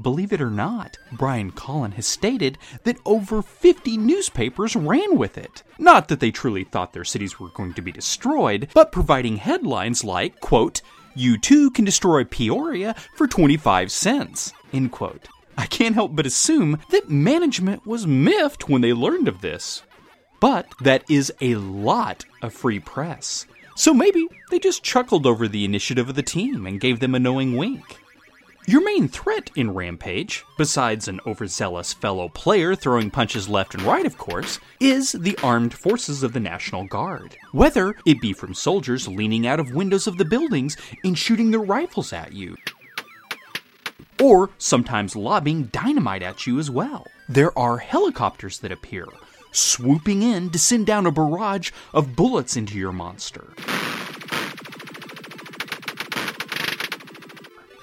Believe 0.02 0.32
it 0.32 0.40
or 0.40 0.50
not, 0.50 0.98
Brian 1.12 1.52
Colin 1.52 1.92
has 1.92 2.08
stated 2.08 2.58
that 2.82 2.98
over 3.06 3.42
50 3.42 3.96
newspapers 3.96 4.74
ran 4.74 5.16
with 5.16 5.38
it. 5.38 5.62
Not 5.78 6.08
that 6.08 6.18
they 6.18 6.32
truly 6.32 6.64
thought 6.64 6.92
their 6.92 7.04
cities 7.04 7.38
were 7.38 7.50
going 7.50 7.74
to 7.74 7.82
be 7.82 7.92
destroyed, 7.92 8.66
but 8.74 8.90
providing 8.90 9.36
headlines 9.36 10.02
like, 10.02 10.40
quote, 10.40 10.82
you 11.14 11.38
too 11.38 11.70
can 11.70 11.84
destroy 11.84 12.24
Peoria 12.24 12.96
for 13.14 13.28
25 13.28 13.92
cents, 13.92 14.52
end 14.74 14.92
quote. 14.92 15.28
I 15.56 15.66
can't 15.66 15.94
help 15.94 16.16
but 16.16 16.26
assume 16.26 16.80
that 16.90 17.08
management 17.08 17.86
was 17.86 18.06
miffed 18.06 18.68
when 18.68 18.82
they 18.82 18.92
learned 18.92 19.28
of 19.28 19.40
this. 19.40 19.82
But 20.40 20.66
that 20.80 21.04
is 21.08 21.32
a 21.40 21.54
lot 21.54 22.24
of 22.42 22.52
free 22.52 22.80
press. 22.80 23.46
So 23.76 23.94
maybe 23.94 24.26
they 24.50 24.58
just 24.58 24.82
chuckled 24.82 25.26
over 25.26 25.48
the 25.48 25.64
initiative 25.64 26.08
of 26.08 26.16
the 26.16 26.22
team 26.22 26.66
and 26.66 26.80
gave 26.80 27.00
them 27.00 27.14
a 27.14 27.18
knowing 27.18 27.56
wink. 27.56 27.98
Your 28.66 28.82
main 28.82 29.08
threat 29.08 29.50
in 29.56 29.74
Rampage, 29.74 30.42
besides 30.56 31.06
an 31.06 31.20
overzealous 31.26 31.92
fellow 31.92 32.30
player 32.30 32.74
throwing 32.74 33.10
punches 33.10 33.46
left 33.46 33.74
and 33.74 33.82
right, 33.82 34.06
of 34.06 34.16
course, 34.16 34.58
is 34.80 35.12
the 35.12 35.38
armed 35.42 35.74
forces 35.74 36.22
of 36.22 36.32
the 36.32 36.40
National 36.40 36.86
Guard. 36.86 37.36
Whether 37.52 37.94
it 38.06 38.22
be 38.22 38.32
from 38.32 38.54
soldiers 38.54 39.06
leaning 39.06 39.46
out 39.46 39.60
of 39.60 39.74
windows 39.74 40.06
of 40.06 40.16
the 40.16 40.24
buildings 40.24 40.78
and 41.04 41.18
shooting 41.18 41.50
their 41.50 41.60
rifles 41.60 42.14
at 42.14 42.32
you, 42.32 42.56
or 44.20 44.50
sometimes 44.58 45.16
lobbing 45.16 45.64
dynamite 45.64 46.22
at 46.22 46.46
you 46.46 46.58
as 46.58 46.70
well. 46.70 47.06
There 47.28 47.56
are 47.58 47.78
helicopters 47.78 48.58
that 48.60 48.72
appear, 48.72 49.06
swooping 49.52 50.22
in 50.22 50.50
to 50.50 50.58
send 50.58 50.86
down 50.86 51.06
a 51.06 51.12
barrage 51.12 51.70
of 51.92 52.16
bullets 52.16 52.56
into 52.56 52.78
your 52.78 52.92
monster. 52.92 53.54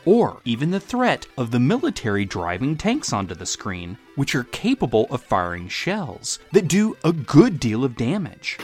or 0.05 0.41
even 0.45 0.71
the 0.71 0.79
threat 0.79 1.27
of 1.38 1.51
the 1.51 1.59
military 1.59 2.25
driving 2.25 2.75
tanks 2.75 3.13
onto 3.13 3.35
the 3.35 3.45
screen, 3.45 3.97
which 4.15 4.35
are 4.35 4.45
capable 4.45 5.07
of 5.09 5.21
firing 5.21 5.67
shells 5.67 6.39
that 6.51 6.67
do 6.67 6.97
a 7.03 7.13
good 7.13 7.59
deal 7.59 7.83
of 7.83 7.95
damage. 7.95 8.57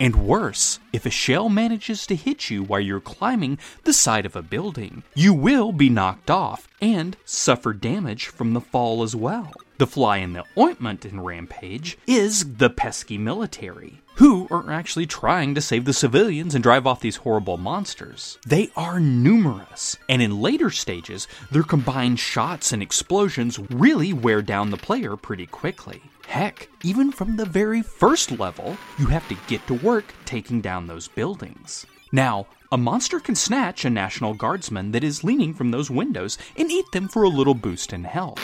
And 0.00 0.26
worse, 0.28 0.78
if 0.92 1.06
a 1.06 1.10
shell 1.10 1.48
manages 1.48 2.06
to 2.06 2.14
hit 2.14 2.50
you 2.50 2.62
while 2.62 2.78
you're 2.78 3.00
climbing 3.00 3.58
the 3.82 3.92
side 3.92 4.26
of 4.26 4.36
a 4.36 4.42
building, 4.42 5.02
you 5.14 5.34
will 5.34 5.72
be 5.72 5.90
knocked 5.90 6.30
off 6.30 6.68
and 6.80 7.16
suffer 7.24 7.72
damage 7.72 8.26
from 8.26 8.52
the 8.52 8.60
fall 8.60 9.02
as 9.02 9.16
well. 9.16 9.52
The 9.78 9.88
fly 9.88 10.18
in 10.18 10.34
the 10.34 10.44
ointment 10.56 11.04
in 11.04 11.20
Rampage 11.20 11.98
is 12.06 12.56
the 12.58 12.70
pesky 12.70 13.18
military, 13.18 14.00
who 14.16 14.46
are 14.52 14.70
actually 14.70 15.06
trying 15.06 15.54
to 15.56 15.60
save 15.60 15.84
the 15.84 15.92
civilians 15.92 16.54
and 16.54 16.62
drive 16.62 16.86
off 16.86 17.00
these 17.00 17.16
horrible 17.16 17.56
monsters. 17.56 18.38
They 18.46 18.70
are 18.76 19.00
numerous, 19.00 19.96
and 20.08 20.22
in 20.22 20.40
later 20.40 20.70
stages, 20.70 21.26
their 21.50 21.64
combined 21.64 22.20
shots 22.20 22.72
and 22.72 22.82
explosions 22.82 23.58
really 23.70 24.12
wear 24.12 24.42
down 24.42 24.70
the 24.70 24.76
player 24.76 25.16
pretty 25.16 25.46
quickly. 25.46 26.02
Heck, 26.28 26.68
even 26.84 27.10
from 27.10 27.36
the 27.36 27.46
very 27.46 27.80
first 27.80 28.38
level, 28.38 28.76
you 28.98 29.06
have 29.06 29.26
to 29.28 29.36
get 29.46 29.66
to 29.66 29.74
work 29.74 30.04
taking 30.26 30.60
down 30.60 30.86
those 30.86 31.08
buildings. 31.08 31.86
Now, 32.12 32.46
a 32.70 32.76
monster 32.76 33.18
can 33.18 33.34
snatch 33.34 33.86
a 33.86 33.90
National 33.90 34.34
Guardsman 34.34 34.92
that 34.92 35.02
is 35.02 35.24
leaning 35.24 35.54
from 35.54 35.70
those 35.70 35.90
windows 35.90 36.36
and 36.54 36.70
eat 36.70 36.84
them 36.92 37.08
for 37.08 37.22
a 37.22 37.30
little 37.30 37.54
boost 37.54 37.94
in 37.94 38.04
health. 38.04 38.38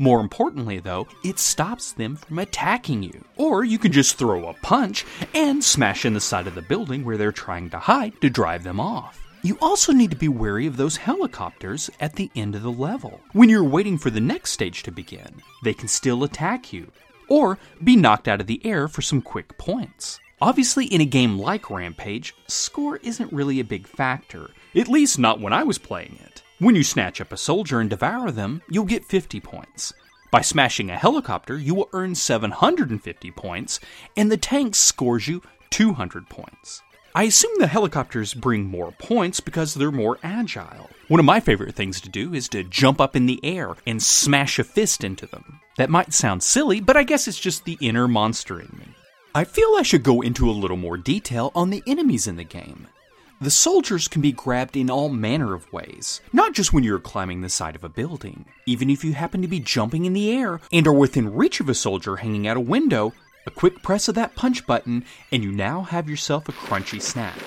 More 0.00 0.20
importantly, 0.20 0.80
though, 0.80 1.06
it 1.22 1.38
stops 1.38 1.92
them 1.92 2.16
from 2.16 2.40
attacking 2.40 3.04
you. 3.04 3.24
Or 3.36 3.64
you 3.64 3.78
can 3.78 3.92
just 3.92 4.18
throw 4.18 4.48
a 4.48 4.54
punch 4.54 5.06
and 5.32 5.62
smash 5.62 6.04
in 6.04 6.14
the 6.14 6.20
side 6.20 6.48
of 6.48 6.56
the 6.56 6.60
building 6.60 7.04
where 7.04 7.16
they're 7.16 7.30
trying 7.30 7.70
to 7.70 7.78
hide 7.78 8.20
to 8.20 8.28
drive 8.28 8.64
them 8.64 8.80
off. 8.80 9.25
You 9.46 9.56
also 9.62 9.92
need 9.92 10.10
to 10.10 10.16
be 10.16 10.26
wary 10.26 10.66
of 10.66 10.76
those 10.76 10.96
helicopters 10.96 11.88
at 12.00 12.16
the 12.16 12.32
end 12.34 12.56
of 12.56 12.64
the 12.64 12.72
level. 12.72 13.20
When 13.32 13.48
you're 13.48 13.62
waiting 13.62 13.96
for 13.96 14.10
the 14.10 14.18
next 14.18 14.50
stage 14.50 14.82
to 14.82 14.90
begin, 14.90 15.40
they 15.62 15.72
can 15.72 15.86
still 15.86 16.24
attack 16.24 16.72
you, 16.72 16.90
or 17.28 17.56
be 17.84 17.94
knocked 17.94 18.26
out 18.26 18.40
of 18.40 18.48
the 18.48 18.60
air 18.66 18.88
for 18.88 19.02
some 19.02 19.22
quick 19.22 19.56
points. 19.56 20.18
Obviously, 20.40 20.86
in 20.86 21.00
a 21.00 21.04
game 21.04 21.38
like 21.38 21.70
Rampage, 21.70 22.34
score 22.48 22.96
isn't 23.04 23.32
really 23.32 23.60
a 23.60 23.64
big 23.64 23.86
factor, 23.86 24.50
at 24.74 24.88
least 24.88 25.16
not 25.16 25.38
when 25.38 25.52
I 25.52 25.62
was 25.62 25.78
playing 25.78 26.18
it. 26.24 26.42
When 26.58 26.74
you 26.74 26.82
snatch 26.82 27.20
up 27.20 27.30
a 27.30 27.36
soldier 27.36 27.78
and 27.78 27.88
devour 27.88 28.32
them, 28.32 28.62
you'll 28.68 28.84
get 28.84 29.04
50 29.04 29.38
points. 29.38 29.94
By 30.32 30.40
smashing 30.40 30.90
a 30.90 30.98
helicopter, 30.98 31.56
you 31.56 31.72
will 31.72 31.88
earn 31.92 32.16
750 32.16 33.30
points, 33.30 33.78
and 34.16 34.28
the 34.28 34.36
tank 34.36 34.74
scores 34.74 35.28
you 35.28 35.40
200 35.70 36.28
points. 36.28 36.82
I 37.16 37.22
assume 37.22 37.52
the 37.58 37.66
helicopters 37.66 38.34
bring 38.34 38.66
more 38.66 38.92
points 38.92 39.40
because 39.40 39.72
they're 39.72 39.90
more 39.90 40.18
agile. 40.22 40.90
One 41.08 41.18
of 41.18 41.24
my 41.24 41.40
favorite 41.40 41.74
things 41.74 41.98
to 42.02 42.10
do 42.10 42.34
is 42.34 42.46
to 42.50 42.62
jump 42.62 43.00
up 43.00 43.16
in 43.16 43.24
the 43.24 43.40
air 43.42 43.74
and 43.86 44.02
smash 44.02 44.58
a 44.58 44.64
fist 44.64 45.02
into 45.02 45.26
them. 45.26 45.60
That 45.78 45.88
might 45.88 46.12
sound 46.12 46.42
silly, 46.42 46.78
but 46.78 46.94
I 46.94 47.04
guess 47.04 47.26
it's 47.26 47.40
just 47.40 47.64
the 47.64 47.78
inner 47.80 48.06
monster 48.06 48.60
in 48.60 48.68
me. 48.78 48.88
I 49.34 49.44
feel 49.44 49.76
I 49.78 49.82
should 49.82 50.02
go 50.02 50.20
into 50.20 50.50
a 50.50 50.52
little 50.52 50.76
more 50.76 50.98
detail 50.98 51.52
on 51.54 51.70
the 51.70 51.82
enemies 51.86 52.26
in 52.26 52.36
the 52.36 52.44
game. 52.44 52.86
The 53.40 53.50
soldiers 53.50 54.08
can 54.08 54.20
be 54.20 54.32
grabbed 54.32 54.76
in 54.76 54.90
all 54.90 55.08
manner 55.08 55.54
of 55.54 55.72
ways, 55.72 56.20
not 56.34 56.52
just 56.52 56.74
when 56.74 56.84
you're 56.84 56.98
climbing 56.98 57.40
the 57.40 57.48
side 57.48 57.76
of 57.76 57.84
a 57.84 57.88
building. 57.88 58.44
Even 58.66 58.90
if 58.90 59.04
you 59.04 59.14
happen 59.14 59.40
to 59.40 59.48
be 59.48 59.60
jumping 59.60 60.04
in 60.04 60.12
the 60.12 60.30
air 60.30 60.60
and 60.70 60.86
are 60.86 60.92
within 60.92 61.34
reach 61.34 61.60
of 61.60 61.70
a 61.70 61.74
soldier 61.74 62.16
hanging 62.16 62.46
out 62.46 62.58
a 62.58 62.60
window, 62.60 63.14
a 63.46 63.50
quick 63.50 63.82
press 63.82 64.08
of 64.08 64.14
that 64.16 64.34
punch 64.34 64.66
button, 64.66 65.04
and 65.32 65.42
you 65.42 65.52
now 65.52 65.82
have 65.82 66.10
yourself 66.10 66.48
a 66.48 66.52
crunchy 66.52 67.00
snack. 67.00 67.38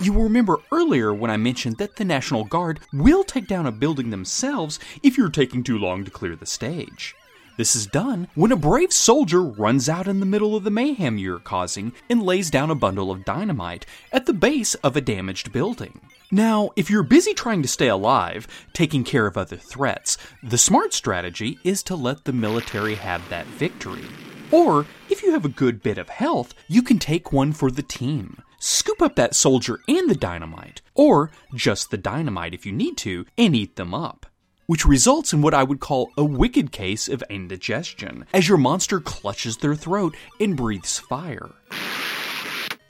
You 0.00 0.12
will 0.12 0.22
remember 0.22 0.60
earlier 0.70 1.12
when 1.12 1.30
I 1.30 1.36
mentioned 1.36 1.78
that 1.78 1.96
the 1.96 2.04
National 2.04 2.44
Guard 2.44 2.80
will 2.92 3.24
take 3.24 3.48
down 3.48 3.66
a 3.66 3.72
building 3.72 4.10
themselves 4.10 4.78
if 5.02 5.18
you're 5.18 5.28
taking 5.28 5.64
too 5.64 5.78
long 5.78 6.04
to 6.04 6.10
clear 6.10 6.36
the 6.36 6.46
stage. 6.46 7.14
This 7.56 7.74
is 7.74 7.88
done 7.88 8.28
when 8.36 8.52
a 8.52 8.56
brave 8.56 8.92
soldier 8.92 9.42
runs 9.42 9.88
out 9.88 10.06
in 10.06 10.20
the 10.20 10.26
middle 10.26 10.54
of 10.54 10.62
the 10.62 10.70
mayhem 10.70 11.18
you're 11.18 11.40
causing 11.40 11.92
and 12.08 12.22
lays 12.22 12.50
down 12.50 12.70
a 12.70 12.76
bundle 12.76 13.10
of 13.10 13.24
dynamite 13.24 13.84
at 14.12 14.26
the 14.26 14.32
base 14.32 14.76
of 14.76 14.96
a 14.96 15.00
damaged 15.00 15.50
building. 15.50 16.00
Now, 16.30 16.70
if 16.76 16.88
you're 16.88 17.02
busy 17.02 17.34
trying 17.34 17.62
to 17.62 17.68
stay 17.68 17.88
alive, 17.88 18.46
taking 18.74 19.02
care 19.02 19.26
of 19.26 19.36
other 19.36 19.56
threats, 19.56 20.18
the 20.40 20.56
smart 20.56 20.94
strategy 20.94 21.58
is 21.64 21.82
to 21.84 21.96
let 21.96 22.24
the 22.24 22.32
military 22.32 22.94
have 22.94 23.28
that 23.28 23.46
victory. 23.46 24.04
Or, 24.50 24.86
if 25.10 25.22
you 25.22 25.32
have 25.32 25.44
a 25.44 25.50
good 25.50 25.82
bit 25.82 25.98
of 25.98 26.08
health, 26.08 26.54
you 26.68 26.82
can 26.82 26.98
take 26.98 27.32
one 27.32 27.52
for 27.52 27.70
the 27.70 27.82
team. 27.82 28.38
Scoop 28.58 29.02
up 29.02 29.14
that 29.16 29.34
soldier 29.34 29.78
and 29.86 30.10
the 30.10 30.14
dynamite, 30.14 30.80
or 30.94 31.30
just 31.54 31.90
the 31.90 31.96
dynamite 31.98 32.54
if 32.54 32.64
you 32.66 32.72
need 32.72 32.96
to, 32.98 33.26
and 33.36 33.54
eat 33.54 33.76
them 33.76 33.94
up. 33.94 34.26
Which 34.66 34.84
results 34.84 35.32
in 35.32 35.42
what 35.42 35.54
I 35.54 35.62
would 35.62 35.80
call 35.80 36.10
a 36.16 36.24
wicked 36.24 36.72
case 36.72 37.08
of 37.08 37.22
indigestion, 37.30 38.26
as 38.32 38.48
your 38.48 38.58
monster 38.58 39.00
clutches 39.00 39.58
their 39.58 39.74
throat 39.74 40.16
and 40.40 40.56
breathes 40.56 40.98
fire. 40.98 41.50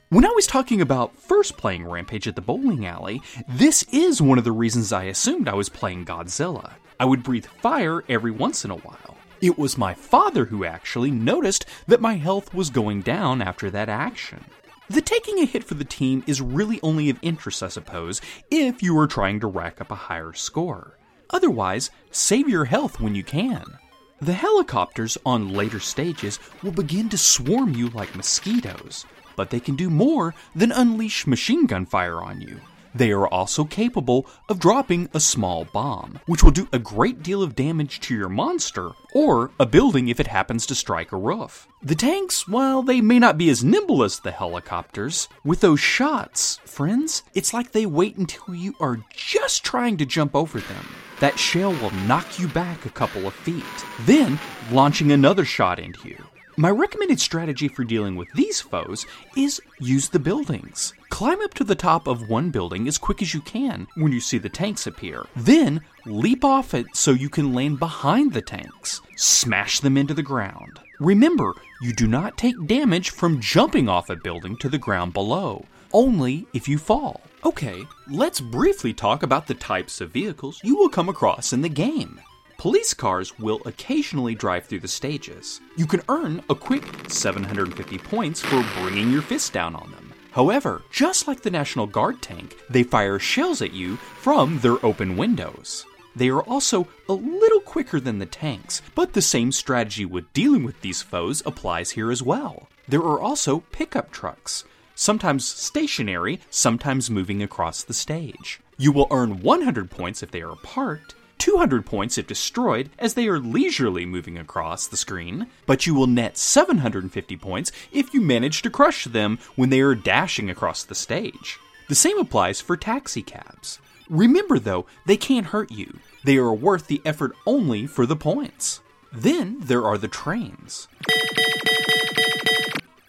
When 0.09 0.25
I 0.25 0.31
was 0.31 0.47
talking 0.47 0.81
about 0.81 1.15
first 1.19 1.55
playing 1.55 1.85
Rampage 1.85 2.27
at 2.27 2.35
the 2.35 2.41
bowling 2.41 2.87
alley, 2.87 3.21
this 3.47 3.83
is 3.91 4.23
one 4.23 4.39
of 4.39 4.43
the 4.43 4.51
reasons 4.51 4.91
I 4.91 5.03
assumed 5.03 5.47
I 5.47 5.53
was 5.53 5.69
playing 5.69 6.05
Godzilla. 6.05 6.71
I 6.99 7.05
would 7.05 7.21
breathe 7.21 7.45
fire 7.45 8.03
every 8.09 8.31
once 8.31 8.65
in 8.65 8.71
a 8.71 8.77
while. 8.77 9.18
It 9.41 9.57
was 9.57 9.77
my 9.77 9.93
father 9.93 10.45
who 10.45 10.65
actually 10.65 11.11
noticed 11.11 11.65
that 11.87 12.01
my 12.01 12.15
health 12.15 12.53
was 12.53 12.69
going 12.69 13.01
down 13.01 13.41
after 13.41 13.69
that 13.69 13.87
action. 13.87 14.43
The 14.89 15.01
taking 15.01 15.39
a 15.39 15.45
hit 15.45 15.63
for 15.63 15.75
the 15.75 15.85
team 15.85 16.23
is 16.27 16.41
really 16.41 16.79
only 16.83 17.09
of 17.09 17.19
interest, 17.21 17.63
I 17.63 17.69
suppose, 17.69 18.21
if 18.51 18.83
you 18.83 18.97
are 18.99 19.07
trying 19.07 19.39
to 19.39 19.47
rack 19.47 19.79
up 19.79 19.91
a 19.91 19.95
higher 19.95 20.33
score. 20.33 20.97
Otherwise, 21.29 21.89
save 22.11 22.49
your 22.49 22.65
health 22.65 22.99
when 22.99 23.15
you 23.15 23.23
can. 23.23 23.77
The 24.19 24.33
helicopters 24.33 25.17
on 25.25 25.53
later 25.53 25.79
stages 25.79 26.39
will 26.61 26.71
begin 26.73 27.07
to 27.09 27.17
swarm 27.17 27.75
you 27.75 27.89
like 27.89 28.17
mosquitoes, 28.17 29.05
but 29.37 29.51
they 29.51 29.61
can 29.61 29.77
do 29.77 29.89
more 29.89 30.35
than 30.53 30.73
unleash 30.73 31.25
machine 31.25 31.65
gun 31.65 31.85
fire 31.85 32.21
on 32.21 32.41
you. 32.41 32.59
They 32.93 33.11
are 33.11 33.27
also 33.27 33.65
capable 33.65 34.25
of 34.47 34.59
dropping 34.59 35.09
a 35.13 35.19
small 35.19 35.65
bomb, 35.65 36.19
which 36.25 36.43
will 36.43 36.51
do 36.51 36.67
a 36.73 36.79
great 36.79 37.21
deal 37.21 37.43
of 37.43 37.55
damage 37.55 37.99
to 38.01 38.15
your 38.15 38.29
monster 38.29 38.91
or 39.13 39.51
a 39.59 39.65
building 39.65 40.07
if 40.07 40.19
it 40.19 40.27
happens 40.27 40.65
to 40.67 40.75
strike 40.75 41.11
a 41.11 41.17
roof. 41.17 41.67
The 41.81 41.95
tanks, 41.95 42.47
while 42.47 42.81
they 42.81 43.01
may 43.01 43.19
not 43.19 43.37
be 43.37 43.49
as 43.49 43.63
nimble 43.63 44.03
as 44.03 44.19
the 44.19 44.31
helicopters, 44.31 45.29
with 45.43 45.61
those 45.61 45.79
shots, 45.79 46.59
friends, 46.65 47.23
it's 47.33 47.53
like 47.53 47.71
they 47.71 47.85
wait 47.85 48.17
until 48.17 48.55
you 48.55 48.73
are 48.79 48.99
just 49.15 49.63
trying 49.63 49.97
to 49.97 50.05
jump 50.05 50.35
over 50.35 50.59
them. 50.59 50.85
That 51.19 51.37
shell 51.37 51.71
will 51.73 51.91
knock 52.07 52.39
you 52.39 52.47
back 52.47 52.85
a 52.85 52.89
couple 52.89 53.27
of 53.27 53.33
feet, 53.33 53.63
then 54.01 54.39
launching 54.71 55.11
another 55.11 55.45
shot 55.45 55.79
into 55.79 56.09
you. 56.09 56.23
My 56.57 56.69
recommended 56.69 57.21
strategy 57.21 57.69
for 57.69 57.85
dealing 57.85 58.17
with 58.17 58.31
these 58.33 58.59
foes 58.59 59.05
is 59.37 59.61
use 59.79 60.09
the 60.09 60.19
buildings. 60.19 60.93
Climb 61.09 61.41
up 61.41 61.53
to 61.55 61.63
the 61.63 61.75
top 61.75 62.07
of 62.07 62.29
one 62.29 62.49
building 62.49 62.87
as 62.87 62.97
quick 62.97 63.21
as 63.21 63.33
you 63.33 63.41
can 63.41 63.87
when 63.95 64.11
you 64.11 64.21
see 64.21 64.37
the 64.37 64.47
tanks 64.47 64.87
appear. 64.87 65.25
Then 65.35 65.81
leap 66.05 66.45
off 66.45 66.73
it 66.73 66.85
so 66.93 67.11
you 67.11 67.29
can 67.29 67.53
land 67.53 67.79
behind 67.79 68.31
the 68.31 68.41
tanks. 68.41 69.01
Smash 69.17 69.79
them 69.79 69.97
into 69.97 70.13
the 70.13 70.23
ground. 70.23 70.79
Remember, 70.99 71.53
you 71.81 71.93
do 71.93 72.07
not 72.07 72.37
take 72.37 72.67
damage 72.67 73.09
from 73.09 73.41
jumping 73.41 73.89
off 73.89 74.09
a 74.09 74.15
building 74.15 74.55
to 74.57 74.69
the 74.69 74.77
ground 74.77 75.13
below, 75.13 75.65
only 75.91 76.45
if 76.53 76.69
you 76.69 76.77
fall. 76.77 77.21
Okay, 77.43 77.83
let's 78.09 78.39
briefly 78.39 78.93
talk 78.93 79.23
about 79.23 79.47
the 79.47 79.55
types 79.55 80.01
of 80.01 80.11
vehicles 80.11 80.61
you 80.63 80.77
will 80.77 80.89
come 80.89 81.09
across 81.09 81.53
in 81.53 81.61
the 81.61 81.69
game. 81.69 82.19
Police 82.57 82.93
cars 82.93 83.39
will 83.39 83.61
occasionally 83.65 84.35
drive 84.35 84.65
through 84.65 84.81
the 84.81 84.87
stages. 84.87 85.61
You 85.77 85.85
can 85.85 86.01
earn 86.09 86.43
a 86.49 86.55
quick 86.55 86.83
750 87.07 87.97
points 87.99 88.41
for 88.41 88.65
bringing 88.75 89.11
your 89.11 89.21
fist 89.21 89.53
down 89.53 89.75
on 89.75 89.91
them. 89.91 90.08
However, 90.31 90.83
just 90.91 91.27
like 91.27 91.41
the 91.41 91.51
National 91.51 91.87
Guard 91.87 92.21
tank, 92.21 92.57
they 92.69 92.83
fire 92.83 93.19
shells 93.19 93.61
at 93.61 93.73
you 93.73 93.95
from 93.95 94.59
their 94.59 94.83
open 94.85 95.17
windows. 95.17 95.85
They 96.15 96.29
are 96.29 96.43
also 96.43 96.87
a 97.07 97.13
little 97.13 97.61
quicker 97.61 97.99
than 97.99 98.19
the 98.19 98.25
tanks, 98.25 98.81
but 98.95 99.13
the 99.13 99.21
same 99.21 99.51
strategy 99.51 100.05
with 100.05 100.31
dealing 100.33 100.63
with 100.63 100.81
these 100.81 101.01
foes 101.01 101.41
applies 101.45 101.91
here 101.91 102.11
as 102.11 102.21
well. 102.21 102.67
There 102.87 103.01
are 103.01 103.19
also 103.19 103.63
pickup 103.71 104.11
trucks, 104.11 104.65
sometimes 104.95 105.47
stationary, 105.47 106.39
sometimes 106.49 107.09
moving 107.09 107.41
across 107.41 107.83
the 107.83 107.93
stage. 107.93 108.59
You 108.77 108.91
will 108.91 109.07
earn 109.11 109.41
100 109.41 109.89
points 109.89 110.23
if 110.23 110.31
they 110.31 110.41
are 110.41 110.55
parked, 110.57 111.15
200 111.39 111.85
points 111.85 112.17
if 112.17 112.27
destroyed, 112.27 112.89
as 112.99 113.15
they 113.15 113.27
are 113.27 113.39
leisurely 113.39 114.05
moving 114.05 114.37
across 114.37 114.85
the 114.85 114.97
screen, 114.97 115.47
but 115.65 115.87
you 115.87 115.95
will 115.95 116.07
net 116.07 116.37
750 116.37 117.37
points 117.37 117.71
if 117.91 118.13
you 118.13 118.21
manage 118.21 118.61
to 118.61 118.69
crush 118.69 119.05
them 119.05 119.39
when 119.55 119.69
they 119.69 119.79
are 119.79 119.95
dashing 119.95 120.49
across 120.49 120.83
the 120.83 120.95
stage. 120.95 121.57
The 121.87 121.95
same 121.95 122.19
applies 122.19 122.61
for 122.61 122.77
taxi 122.77 123.23
cabs. 123.23 123.79
Remember 124.09 124.59
though, 124.59 124.85
they 125.05 125.17
can't 125.17 125.47
hurt 125.47 125.71
you. 125.71 125.99
They 126.23 126.37
are 126.37 126.53
worth 126.53 126.87
the 126.87 127.01
effort 127.05 127.35
only 127.45 127.87
for 127.87 128.05
the 128.05 128.15
points. 128.15 128.81
Then 129.11 129.57
there 129.59 129.85
are 129.85 129.97
the 129.97 130.07
trains. 130.07 130.87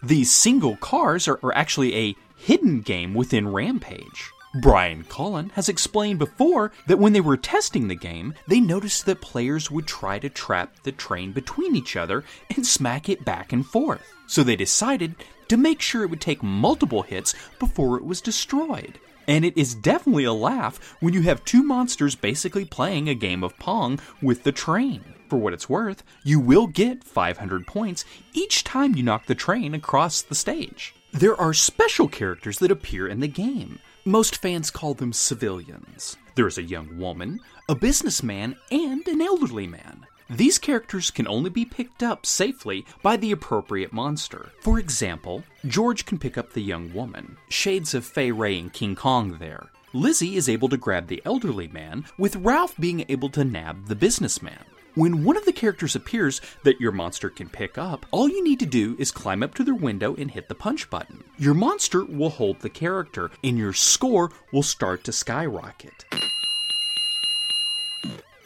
These 0.03 0.31
single 0.31 0.77
cars 0.77 1.29
are, 1.29 1.39
are 1.43 1.55
actually 1.55 1.95
a 1.95 2.17
hidden 2.37 2.81
game 2.81 3.13
within 3.13 3.49
Rampage. 3.49 4.31
Brian 4.55 5.05
Colin 5.05 5.51
has 5.51 5.69
explained 5.69 6.19
before 6.19 6.73
that 6.89 6.99
when 6.99 7.13
they 7.13 7.21
were 7.21 7.37
testing 7.37 7.87
the 7.87 7.95
game, 7.95 8.35
they 8.49 8.59
noticed 8.59 9.07
that 9.07 9.21
players 9.21 9.71
would 9.71 9.87
try 9.87 10.19
to 10.19 10.29
trap 10.29 10.75
the 10.83 10.91
train 10.91 11.31
between 11.31 11.77
each 11.77 11.95
other 11.95 12.25
and 12.57 12.67
smack 12.67 13.09
it 13.09 13.25
back 13.25 13.53
and 13.53 13.65
forth. 13.65 14.13
So 14.27 14.43
they 14.43 14.57
decided 14.57 15.15
to 15.49 15.57
make 15.57 15.81
sure 15.81 16.03
it 16.03 16.11
would 16.11 16.21
take 16.21 16.43
multiple 16.43 17.03
hits 17.03 17.33
before 17.61 17.97
it 17.97 18.05
was 18.05 18.21
destroyed. 18.21 18.99
And 19.29 19.45
it 19.45 19.57
is 19.57 19.77
definitely 19.77 20.25
a 20.25 20.33
laugh 20.33 20.97
when 20.99 21.15
you 21.15 21.23
have 21.23 21.45
two 21.45 21.63
monsters 21.63 22.17
basically 22.17 22.65
playing 22.65 23.09
a 23.09 23.15
game 23.15 23.45
of 23.45 23.57
Pong 23.61 24.01
with 24.21 24.43
the 24.43 24.51
train. 24.51 25.15
For 25.29 25.37
what 25.37 25.53
it's 25.53 25.69
worth, 25.69 26.03
you 26.25 26.41
will 26.41 26.67
get 26.67 27.05
500 27.05 27.69
points 27.69 28.05
each 28.33 28.65
time 28.65 28.97
you 28.97 29.05
knock 29.05 29.27
the 29.27 29.37
train 29.37 29.75
across 29.75 30.23
the 30.23 30.35
stage. 30.35 30.93
There 31.13 31.41
are 31.41 31.55
special 31.55 32.09
characters 32.09 32.59
that 32.59 32.73
appear 32.73 33.07
in 33.07 33.21
the 33.21 33.29
game. 33.29 33.79
Most 34.07 34.41
fans 34.41 34.71
call 34.71 34.95
them 34.95 35.13
civilians. 35.13 36.17
There 36.35 36.47
is 36.47 36.57
a 36.57 36.63
young 36.63 36.99
woman, 36.99 37.39
a 37.69 37.75
businessman, 37.75 38.57
and 38.71 39.07
an 39.07 39.21
elderly 39.21 39.67
man. 39.67 40.07
These 40.31 40.59
characters 40.59 41.11
can 41.11 41.29
only 41.29 41.51
be 41.51 41.67
picked 41.67 42.03
up 42.03 42.25
safely 42.25 42.87
by 43.03 43.19
the 43.19 43.33
appropriate 43.33 43.93
monster. 43.93 44.53
For 44.63 44.79
example, 44.79 45.45
George 45.67 46.07
can 46.07 46.19
pick 46.19 46.39
up 46.39 46.53
the 46.53 46.63
young 46.63 46.95
woman, 46.95 47.37
shades 47.51 47.93
of 47.93 48.07
Fay 48.07 48.31
Wray 48.33 48.59
and 48.59 48.73
King 48.73 48.95
Kong 48.95 49.37
there. 49.39 49.69
Lizzie 49.93 50.37
is 50.37 50.49
able 50.49 50.71
to 50.71 50.79
grab 50.79 51.09
the 51.09 51.21
elderly 51.27 51.69
man, 51.69 52.07
with 52.17 52.37
Ralph 52.37 52.75
being 52.79 53.05
able 53.11 53.29
to 53.31 53.45
nab 53.45 53.87
the 53.87 53.97
businessman. 53.97 54.65
When 54.97 55.23
one 55.23 55.37
of 55.37 55.45
the 55.45 55.53
characters 55.53 55.95
appears 55.95 56.41
that 56.65 56.81
your 56.81 56.91
monster 56.91 57.31
can 57.31 57.49
pick 57.49 57.79
up, 57.79 58.07
all 58.11 58.29
you 58.29 58.43
need 58.43 58.59
to 58.59 58.67
do 58.67 58.97
is 58.99 59.13
climb 59.13 59.41
up 59.41 59.55
to 59.55 59.63
their 59.63 59.75
window 59.75 60.17
and 60.17 60.29
hit 60.29 60.49
the 60.49 60.55
punch 60.57 60.91
button. 60.91 61.23
Your 61.39 61.55
monster 61.55 62.05
will 62.05 62.31
hold 62.31 62.59
the 62.59 62.71
character, 62.71 63.31
and 63.45 63.57
your 63.57 63.73
score 63.73 64.33
will 64.53 64.65
start 64.65 65.05
to 65.05 65.13
skyrocket, 65.13 66.05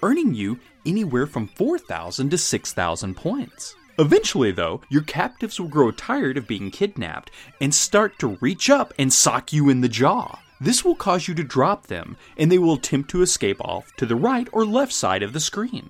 earning 0.03 0.35
you 0.35 0.59
anywhere 0.85 1.27
from 1.27 1.49
4,000 1.49 2.29
to 2.29 2.37
6,000 2.37 3.17
points. 3.17 3.75
Eventually, 3.99 4.51
though, 4.51 4.83
your 4.91 5.03
captives 5.03 5.59
will 5.59 5.69
grow 5.69 5.93
tired 5.93 6.37
of 6.37 6.47
being 6.47 6.71
kidnapped 6.71 7.31
and 7.59 7.75
start 7.75 8.19
to 8.19 8.37
reach 8.43 8.69
up 8.69 8.93
and 8.99 9.11
sock 9.11 9.51
you 9.51 9.71
in 9.71 9.81
the 9.81 9.89
jaw. 9.89 10.41
This 10.61 10.85
will 10.85 10.95
cause 10.95 11.27
you 11.27 11.35
to 11.37 11.43
drop 11.43 11.87
them, 11.87 12.19
and 12.37 12.53
they 12.53 12.59
will 12.59 12.75
attempt 12.75 13.09
to 13.11 13.23
escape 13.23 13.63
off 13.63 13.97
to 13.97 14.05
the 14.05 14.17
right 14.17 14.47
or 14.53 14.67
left 14.67 14.93
side 14.93 15.23
of 15.23 15.33
the 15.33 15.41
screen. 15.41 15.89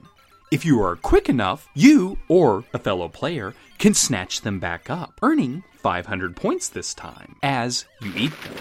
If 0.54 0.64
you 0.64 0.80
are 0.82 0.94
quick 0.94 1.28
enough, 1.28 1.68
you 1.74 2.16
or 2.28 2.62
a 2.72 2.78
fellow 2.78 3.08
player 3.08 3.54
can 3.78 3.92
snatch 3.92 4.42
them 4.42 4.60
back 4.60 4.88
up, 4.88 5.18
earning 5.20 5.64
500 5.78 6.36
points 6.36 6.68
this 6.68 6.94
time 6.94 7.34
as 7.42 7.86
you 8.00 8.12
eat 8.14 8.42
them. 8.42 8.54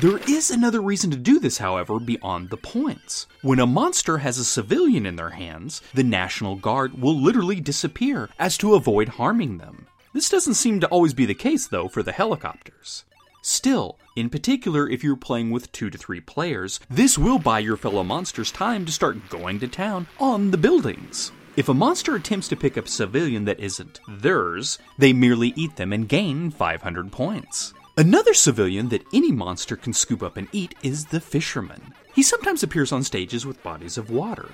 There 0.00 0.18
is 0.28 0.50
another 0.50 0.80
reason 0.80 1.12
to 1.12 1.16
do 1.16 1.38
this, 1.38 1.58
however, 1.58 2.00
beyond 2.00 2.50
the 2.50 2.56
points. 2.56 3.28
When 3.42 3.60
a 3.60 3.64
monster 3.66 4.18
has 4.18 4.38
a 4.38 4.44
civilian 4.44 5.06
in 5.06 5.14
their 5.14 5.30
hands, 5.30 5.82
the 5.94 6.02
National 6.02 6.56
Guard 6.56 7.00
will 7.00 7.14
literally 7.16 7.60
disappear 7.60 8.28
as 8.40 8.58
to 8.58 8.74
avoid 8.74 9.10
harming 9.10 9.58
them. 9.58 9.86
This 10.12 10.28
doesn't 10.28 10.54
seem 10.54 10.80
to 10.80 10.88
always 10.88 11.14
be 11.14 11.26
the 11.26 11.34
case, 11.34 11.68
though, 11.68 11.86
for 11.86 12.02
the 12.02 12.10
helicopters. 12.10 13.04
Still, 13.48 13.96
in 14.16 14.28
particular, 14.28 14.88
if 14.88 15.04
you're 15.04 15.14
playing 15.14 15.52
with 15.52 15.70
two 15.70 15.88
to 15.90 15.96
three 15.96 16.20
players, 16.20 16.80
this 16.90 17.16
will 17.16 17.38
buy 17.38 17.60
your 17.60 17.76
fellow 17.76 18.02
monsters 18.02 18.50
time 18.50 18.84
to 18.84 18.90
start 18.90 19.28
going 19.28 19.60
to 19.60 19.68
town 19.68 20.08
on 20.18 20.50
the 20.50 20.58
buildings. 20.58 21.30
If 21.54 21.68
a 21.68 21.72
monster 21.72 22.16
attempts 22.16 22.48
to 22.48 22.56
pick 22.56 22.76
up 22.76 22.86
a 22.86 22.88
civilian 22.88 23.44
that 23.44 23.60
isn't 23.60 24.00
theirs, 24.08 24.80
they 24.98 25.12
merely 25.12 25.52
eat 25.54 25.76
them 25.76 25.92
and 25.92 26.08
gain 26.08 26.50
500 26.50 27.12
points. 27.12 27.72
Another 27.96 28.34
civilian 28.34 28.88
that 28.88 29.06
any 29.14 29.30
monster 29.30 29.76
can 29.76 29.92
scoop 29.92 30.24
up 30.24 30.36
and 30.36 30.48
eat 30.50 30.74
is 30.82 31.04
the 31.04 31.20
fisherman. 31.20 31.94
He 32.16 32.24
sometimes 32.24 32.64
appears 32.64 32.90
on 32.90 33.04
stages 33.04 33.46
with 33.46 33.62
bodies 33.62 33.96
of 33.96 34.10
water. 34.10 34.50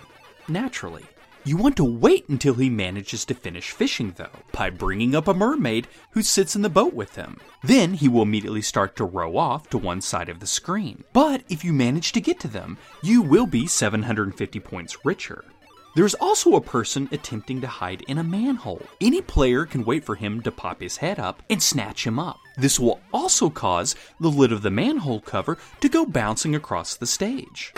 Naturally. 0.49 1.07
You 1.45 1.57
want 1.57 1.75
to 1.79 1.85
wait 1.85 2.29
until 2.29 2.55
he 2.55 2.71
manages 2.71 3.25
to 3.25 3.35
finish 3.35 3.73
fishing, 3.73 4.15
though, 4.17 4.31
by 4.53 4.71
bringing 4.71 5.17
up 5.17 5.27
a 5.27 5.35
mermaid 5.35 5.89
who 6.13 6.23
sits 6.23 6.55
in 6.55 6.63
the 6.63 6.71
boat 6.71 6.95
with 6.95 7.17
him. 7.17 7.41
Then 7.65 7.95
he 7.95 8.09
will 8.09 8.23
immediately 8.23 8.63
start 8.63 8.95
to 8.97 9.05
row 9.05 9.37
off 9.37 9.69
to 9.71 9.79
one 9.79 10.03
side 10.03 10.29
of 10.29 10.39
the 10.39 10.47
screen. 10.47 11.03
But 11.13 11.43
if 11.49 11.65
you 11.65 11.73
manage 11.73 12.13
to 12.13 12.21
get 12.21 12.39
to 12.41 12.49
them, 12.49 12.79
you 13.03 13.23
will 13.23 13.47
be 13.47 13.67
750 13.67 14.61
points 14.61 15.05
richer. 15.05 15.45
There's 15.97 16.15
also 16.15 16.55
a 16.55 16.61
person 16.61 17.09
attempting 17.11 17.61
to 17.63 17.67
hide 17.67 18.03
in 18.03 18.19
a 18.19 18.25
manhole. 18.25 18.87
Any 19.01 19.21
player 19.21 19.67
can 19.67 19.85
wait 19.85 20.05
for 20.05 20.15
him 20.15 20.43
to 20.43 20.53
pop 20.53 20.81
his 20.81 20.99
head 20.99 21.19
up 21.19 21.43
and 21.51 21.61
snatch 21.61 22.07
him 22.07 22.21
up. 22.21 22.39
This 22.57 22.79
will 22.79 23.01
also 23.13 23.51
cause 23.51 23.97
the 24.21 24.31
lid 24.31 24.53
of 24.53 24.63
the 24.63 24.71
manhole 24.71 25.21
cover 25.21 25.59
to 25.81 25.89
go 25.89 26.07
bouncing 26.07 26.55
across 26.55 26.95
the 26.95 27.07
stage. 27.07 27.73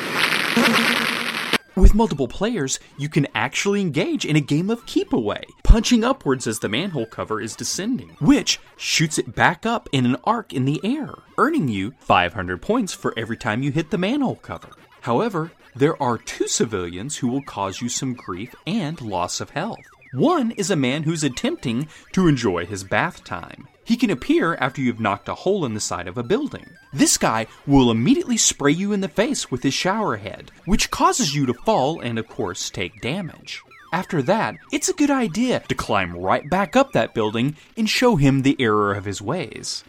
With 1.77 1.95
multiple 1.95 2.29
players, 2.29 2.79
you 2.99 3.09
can 3.09 3.27
actually 3.35 3.81
engage 3.81 4.25
in 4.25 4.37
a 4.37 4.41
game 4.41 4.71
of 4.71 4.87
keep 4.87 5.13
away, 5.13 5.43
punching 5.65 6.05
upwards 6.05 6.47
as 6.47 6.61
the 6.61 6.69
manhole 6.69 7.07
cover 7.07 7.41
is 7.41 7.57
descending, 7.57 8.17
which 8.21 8.61
shoots 8.77 9.19
it 9.19 9.35
back 9.35 9.67
up 9.67 9.89
in 9.91 10.07
an 10.07 10.17
arc 10.23 10.53
in 10.53 10.67
the 10.67 10.81
air, 10.85 11.13
earning 11.37 11.67
you 11.67 11.93
500 11.99 12.63
points 12.63 12.95
for 12.95 13.13
every 13.17 13.37
time 13.37 13.65
you 13.65 13.73
hit 13.73 13.91
the 13.91 13.99
manhole 13.99 14.37
cover. 14.37 14.71
However, 15.01 15.51
there 15.75 16.01
are 16.01 16.17
two 16.17 16.47
civilians 16.47 17.17
who 17.17 17.27
will 17.27 17.43
cause 17.43 17.81
you 17.81 17.89
some 17.89 18.15
grief 18.15 18.55
and 18.69 19.01
loss 19.01 19.41
of 19.41 19.51
health. 19.51 19.85
One 20.13 20.53
is 20.53 20.71
a 20.71 20.77
man 20.77 21.03
who's 21.03 21.25
attempting 21.25 21.89
to 22.13 22.29
enjoy 22.29 22.67
his 22.67 22.85
bath 22.85 23.25
time. 23.25 23.67
He 23.85 23.97
can 23.97 24.11
appear 24.11 24.55
after 24.55 24.81
you've 24.81 25.01
knocked 25.01 25.29
a 25.29 25.35
hole 25.35 25.65
in 25.65 25.75
the 25.75 25.81
side 25.81 26.09
of 26.09 26.17
a 26.17 26.23
building. 26.23 26.67
This 26.93 27.19
guy 27.19 27.47
will 27.67 27.91
immediately 27.91 28.37
spray 28.37 28.73
you 28.73 28.93
in 28.93 29.01
the 29.01 29.09
face 29.09 29.51
with 29.51 29.63
his 29.63 29.75
shower 29.75 30.17
head, 30.17 30.51
which 30.65 30.91
causes 30.91 31.35
you 31.35 31.45
to 31.47 31.55
fall 31.55 32.01
and, 32.01 32.19
of 32.19 32.27
course, 32.29 32.71
take 32.71 33.01
damage. 33.03 33.63
After 33.93 34.23
that, 34.23 34.57
it's 34.73 34.89
a 34.89 34.95
good 34.95 35.11
idea 35.11 35.61
to 35.69 35.75
climb 35.75 36.17
right 36.17 36.49
back 36.51 36.75
up 36.75 36.93
that 36.93 37.15
building 37.15 37.57
and 37.77 37.89
show 37.89 38.17
him 38.17 38.43
the 38.43 38.57
error 38.59 38.95
of 38.95 39.05
his 39.05 39.23
ways 39.23 39.85